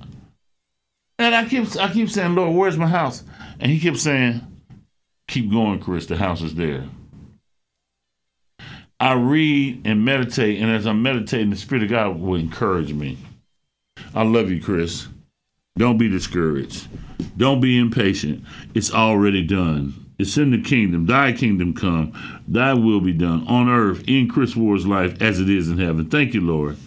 And 1.20 1.36
I 1.36 1.48
keep 1.48 1.76
I 1.78 1.94
keep 1.94 2.10
saying, 2.10 2.34
Lord, 2.34 2.56
where's 2.56 2.78
my 2.78 2.88
house? 2.88 3.24
And 3.60 3.72
he 3.72 3.80
kept 3.80 3.98
saying, 3.98 4.42
Keep 5.28 5.52
going, 5.52 5.80
Chris, 5.80 6.08
the 6.08 6.18
house 6.18 6.42
is 6.42 6.56
there. 6.56 6.90
I 9.00 9.14
read 9.14 9.86
and 9.86 10.04
meditate, 10.04 10.60
and 10.60 10.72
as 10.72 10.88
I'm 10.88 11.04
meditating, 11.04 11.52
the 11.52 11.56
Spirit 11.56 11.84
of 11.84 11.90
God 11.90 12.20
will 12.20 12.36
encourage 12.36 12.94
me. 12.94 13.18
I 14.16 14.24
love 14.24 14.50
you, 14.50 14.62
Chris. 14.62 15.08
Don't 15.78 15.98
be 15.98 16.10
discouraged. 16.10 16.88
Don't 17.38 17.62
be 17.62 17.78
impatient. 17.78 18.44
It's 18.74 18.92
already 18.92 19.46
done. 19.46 19.94
It's 20.18 20.38
in 20.38 20.50
the 20.50 20.62
kingdom. 20.62 21.06
Thy 21.06 21.32
kingdom 21.32 21.76
come. 21.76 22.12
Thy 22.48 22.74
will 22.74 23.00
be 23.00 23.14
done 23.14 23.46
on 23.48 23.70
earth 23.70 24.04
in 24.08 24.28
Chris 24.28 24.56
Ward's 24.56 24.88
life 24.88 25.22
as 25.22 25.40
it 25.40 25.50
is 25.50 25.70
in 25.70 25.78
heaven. 25.78 26.10
Thank 26.10 26.34
you, 26.34 26.42
Lord. 26.42 26.78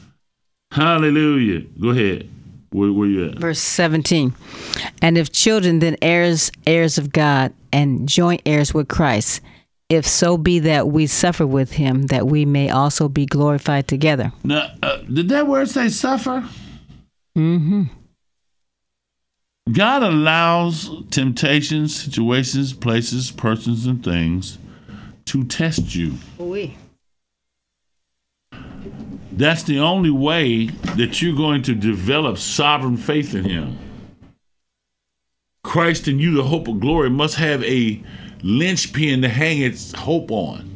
Hallelujah. 0.73 1.61
Go 1.81 1.91
ahead. 1.91 2.29
Where, 2.71 2.93
where 2.93 3.09
you 3.09 3.29
at? 3.29 3.39
verse 3.39 3.61
17. 3.61 4.33
And 5.03 5.19
if 5.19 5.33
children, 5.33 5.81
then 5.81 5.97
heirs, 6.03 6.51
heirs 6.67 6.99
of 6.99 7.13
God, 7.13 7.53
and 7.73 8.09
joint 8.09 8.43
heirs 8.47 8.75
with 8.75 8.89
Christ, 8.89 9.41
if 9.91 10.07
so 10.07 10.39
be 10.39 10.61
that 10.61 10.89
we 10.89 11.07
suffer 11.07 11.47
with 11.47 11.73
him, 11.73 12.05
that 12.05 12.27
we 12.27 12.45
may 12.45 12.71
also 12.71 13.09
be 13.09 13.27
glorified 13.27 13.89
together. 13.89 14.33
Now, 14.45 14.71
uh, 14.83 14.99
did 14.99 15.29
that 15.31 15.49
word 15.49 15.69
say 15.69 15.89
suffer? 15.89 16.49
Mm-hmm. 17.37 17.83
God 19.73 20.03
allows 20.03 20.91
temptations, 21.11 21.95
situations, 21.95 22.73
places, 22.73 23.31
persons, 23.31 23.87
and 23.87 24.03
things 24.03 24.59
to 25.27 25.45
test 25.45 25.95
you. 25.95 26.15
Oui. 26.39 26.77
That's 29.33 29.63
the 29.63 29.79
only 29.79 30.11
way 30.11 30.67
that 30.97 31.21
you're 31.21 31.37
going 31.37 31.63
to 31.63 31.75
develop 31.75 32.39
sovereign 32.39 32.97
faith 32.97 33.35
in 33.35 33.45
Him. 33.45 33.79
Christ 35.63 36.09
in 36.09 36.19
you, 36.19 36.35
the 36.35 36.45
hope 36.45 36.69
of 36.69 36.81
glory, 36.81 37.11
must 37.11 37.37
have 37.37 37.63
a 37.65 38.03
linchpin 38.43 39.23
to 39.23 39.29
hang 39.29 39.61
its 39.61 39.93
hope 39.93 40.31
on. 40.31 40.69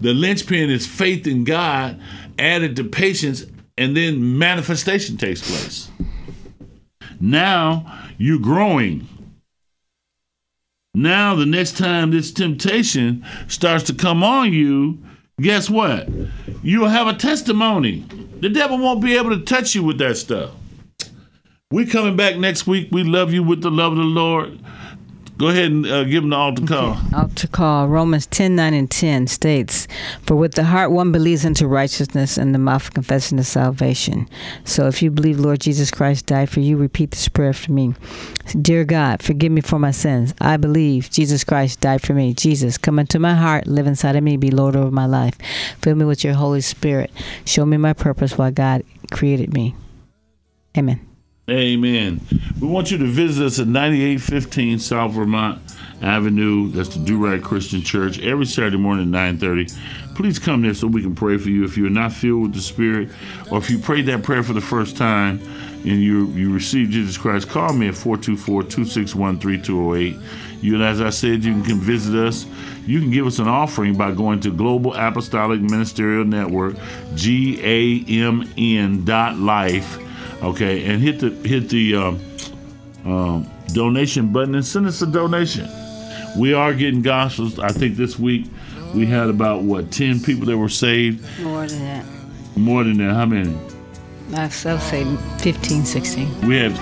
The 0.00 0.14
linchpin 0.14 0.70
is 0.70 0.86
faith 0.86 1.26
in 1.26 1.44
God 1.44 2.00
added 2.38 2.76
to 2.76 2.84
patience, 2.84 3.44
and 3.76 3.96
then 3.96 4.38
manifestation 4.38 5.16
takes 5.16 5.48
place. 5.48 5.90
Now 7.20 8.06
you're 8.16 8.38
growing. 8.38 9.08
Now, 10.94 11.34
the 11.34 11.46
next 11.46 11.76
time 11.76 12.10
this 12.10 12.32
temptation 12.32 13.24
starts 13.46 13.84
to 13.84 13.94
come 13.94 14.24
on 14.24 14.52
you, 14.52 14.98
guess 15.40 15.70
what? 15.70 16.08
You'll 16.62 16.88
have 16.88 17.06
a 17.06 17.14
testimony. 17.14 18.04
The 18.40 18.48
devil 18.48 18.78
won't 18.78 19.02
be 19.02 19.16
able 19.16 19.30
to 19.30 19.44
touch 19.44 19.74
you 19.74 19.84
with 19.84 19.98
that 19.98 20.16
stuff. 20.16 20.50
We 21.70 21.86
coming 21.86 22.16
back 22.16 22.36
next 22.36 22.66
week. 22.66 22.88
We 22.90 23.04
love 23.04 23.32
you 23.32 23.42
with 23.42 23.60
the 23.60 23.70
love 23.70 23.92
of 23.92 23.98
the 23.98 24.04
Lord. 24.04 24.58
Go 25.38 25.46
ahead 25.50 25.70
and 25.70 25.86
uh, 25.86 26.02
give 26.02 26.24
them 26.24 26.30
the 26.30 26.36
altar 26.36 26.66
call. 26.66 26.98
Altar 27.14 27.46
call 27.46 27.86
Romans 27.86 28.26
10 28.26 28.56
9 28.56 28.74
and 28.74 28.90
10 28.90 29.28
states, 29.28 29.86
For 30.22 30.34
with 30.34 30.54
the 30.54 30.64
heart 30.64 30.90
one 30.90 31.12
believes 31.12 31.46
unto 31.46 31.68
righteousness, 31.68 32.36
and 32.36 32.52
the 32.52 32.58
mouth 32.58 32.92
confession 32.92 33.38
to 33.38 33.44
salvation. 33.44 34.28
So 34.64 34.88
if 34.88 35.00
you 35.00 35.12
believe 35.12 35.38
Lord 35.38 35.60
Jesus 35.60 35.92
Christ 35.92 36.26
died 36.26 36.50
for 36.50 36.58
you, 36.58 36.76
repeat 36.76 37.12
this 37.12 37.28
prayer 37.28 37.52
for 37.52 37.70
me. 37.70 37.94
Dear 38.60 38.84
God, 38.84 39.22
forgive 39.22 39.52
me 39.52 39.60
for 39.60 39.78
my 39.78 39.92
sins. 39.92 40.34
I 40.40 40.56
believe 40.56 41.08
Jesus 41.08 41.44
Christ 41.44 41.80
died 41.80 42.02
for 42.02 42.14
me. 42.14 42.34
Jesus, 42.34 42.76
come 42.76 42.98
into 42.98 43.20
my 43.20 43.36
heart, 43.36 43.68
live 43.68 43.86
inside 43.86 44.16
of 44.16 44.24
me, 44.24 44.36
be 44.36 44.50
Lord 44.50 44.74
over 44.74 44.90
my 44.90 45.06
life. 45.06 45.38
Fill 45.82 45.94
me 45.94 46.04
with 46.04 46.24
your 46.24 46.34
Holy 46.34 46.62
Spirit. 46.62 47.12
Show 47.44 47.64
me 47.64 47.76
my 47.76 47.92
purpose 47.92 48.36
why 48.36 48.50
God 48.50 48.82
created 49.12 49.54
me. 49.54 49.76
Amen. 50.76 51.08
Amen. 51.50 52.20
We 52.60 52.66
want 52.66 52.90
you 52.90 52.98
to 52.98 53.06
visit 53.06 53.46
us 53.46 53.58
at 53.58 53.68
9815 53.68 54.80
South 54.80 55.12
Vermont 55.12 55.62
Avenue. 56.02 56.70
That's 56.70 56.90
the 56.90 56.98
Durag 57.00 57.42
Christian 57.42 57.80
Church 57.80 58.20
every 58.20 58.44
Saturday 58.44 58.76
morning 58.76 59.14
at 59.14 59.40
9:30. 59.40 59.72
Please 60.14 60.38
come 60.38 60.60
there 60.60 60.74
so 60.74 60.86
we 60.86 61.00
can 61.00 61.14
pray 61.14 61.38
for 61.38 61.48
you. 61.48 61.64
If 61.64 61.78
you're 61.78 61.88
not 61.88 62.12
filled 62.12 62.42
with 62.42 62.52
the 62.52 62.60
Spirit, 62.60 63.08
or 63.50 63.56
if 63.56 63.70
you 63.70 63.78
prayed 63.78 64.04
that 64.06 64.22
prayer 64.22 64.42
for 64.42 64.52
the 64.52 64.60
first 64.60 64.98
time 64.98 65.40
and 65.84 66.02
you 66.02 66.26
you 66.32 66.52
received 66.52 66.92
Jesus 66.92 67.16
Christ, 67.16 67.48
call 67.48 67.72
me 67.72 67.88
at 67.88 67.94
424-261-3208. 67.94 70.20
You, 70.60 70.82
as 70.82 71.00
I 71.00 71.08
said, 71.08 71.44
you 71.44 71.62
can 71.62 71.78
visit 71.78 72.14
us. 72.14 72.44
You 72.84 73.00
can 73.00 73.10
give 73.10 73.26
us 73.26 73.38
an 73.38 73.48
offering 73.48 73.96
by 73.96 74.10
going 74.10 74.40
to 74.40 74.50
Global 74.50 74.92
Apostolic 74.94 75.62
Ministerial 75.62 76.26
Network, 76.26 76.76
G 77.14 77.58
A 77.62 78.04
M 78.10 78.46
N 78.58 79.06
dot 79.06 79.38
life 79.38 79.98
okay, 80.42 80.84
and 80.86 81.02
hit 81.02 81.20
the 81.20 81.30
hit 81.48 81.68
the 81.68 81.96
um, 81.96 82.20
um, 83.04 83.50
donation 83.72 84.32
button 84.32 84.54
and 84.54 84.64
send 84.64 84.86
us 84.86 85.02
a 85.02 85.06
donation. 85.06 85.68
We 86.36 86.54
are 86.54 86.72
getting 86.74 87.02
gospels. 87.02 87.58
I 87.58 87.68
think 87.68 87.96
this 87.96 88.18
week 88.18 88.46
we 88.94 89.06
had 89.06 89.28
about 89.28 89.62
what 89.62 89.90
ten 89.90 90.20
people 90.20 90.46
that 90.46 90.58
were 90.58 90.68
saved. 90.68 91.24
More 91.40 91.66
than 91.66 91.80
that. 91.80 92.04
More 92.56 92.84
than 92.84 92.98
that, 92.98 93.14
how 93.14 93.26
many? 93.26 93.56
I'll 94.34 94.50
say 94.50 95.04
15, 95.38 95.84
16. 95.86 96.46
We 96.46 96.56
have 96.56 96.74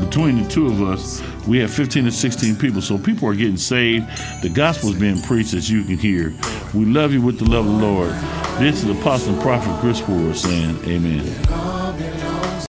between 0.00 0.40
the 0.40 0.48
two 0.48 0.66
of 0.66 0.82
us, 0.82 1.20
we 1.48 1.58
have 1.58 1.72
15 1.72 2.04
to 2.04 2.12
16 2.12 2.56
people. 2.56 2.80
So 2.80 2.96
people 2.96 3.28
are 3.28 3.34
getting 3.34 3.56
saved. 3.56 4.06
The 4.42 4.48
gospel 4.48 4.90
is 4.90 5.00
being 5.00 5.20
preached, 5.22 5.54
as 5.54 5.68
you 5.68 5.82
can 5.82 5.98
hear. 5.98 6.32
We 6.74 6.84
love 6.84 7.12
you 7.12 7.20
with 7.20 7.38
the 7.38 7.44
love 7.44 7.66
of 7.66 7.72
the 7.72 7.86
Lord. 7.86 8.10
This 8.58 8.84
is 8.84 8.90
Apostle 8.90 9.34
and 9.34 9.42
Prophet 9.42 9.80
Chris 9.80 10.00
Ford 10.00 10.36
saying, 10.36 10.78
Amen. 10.84 11.71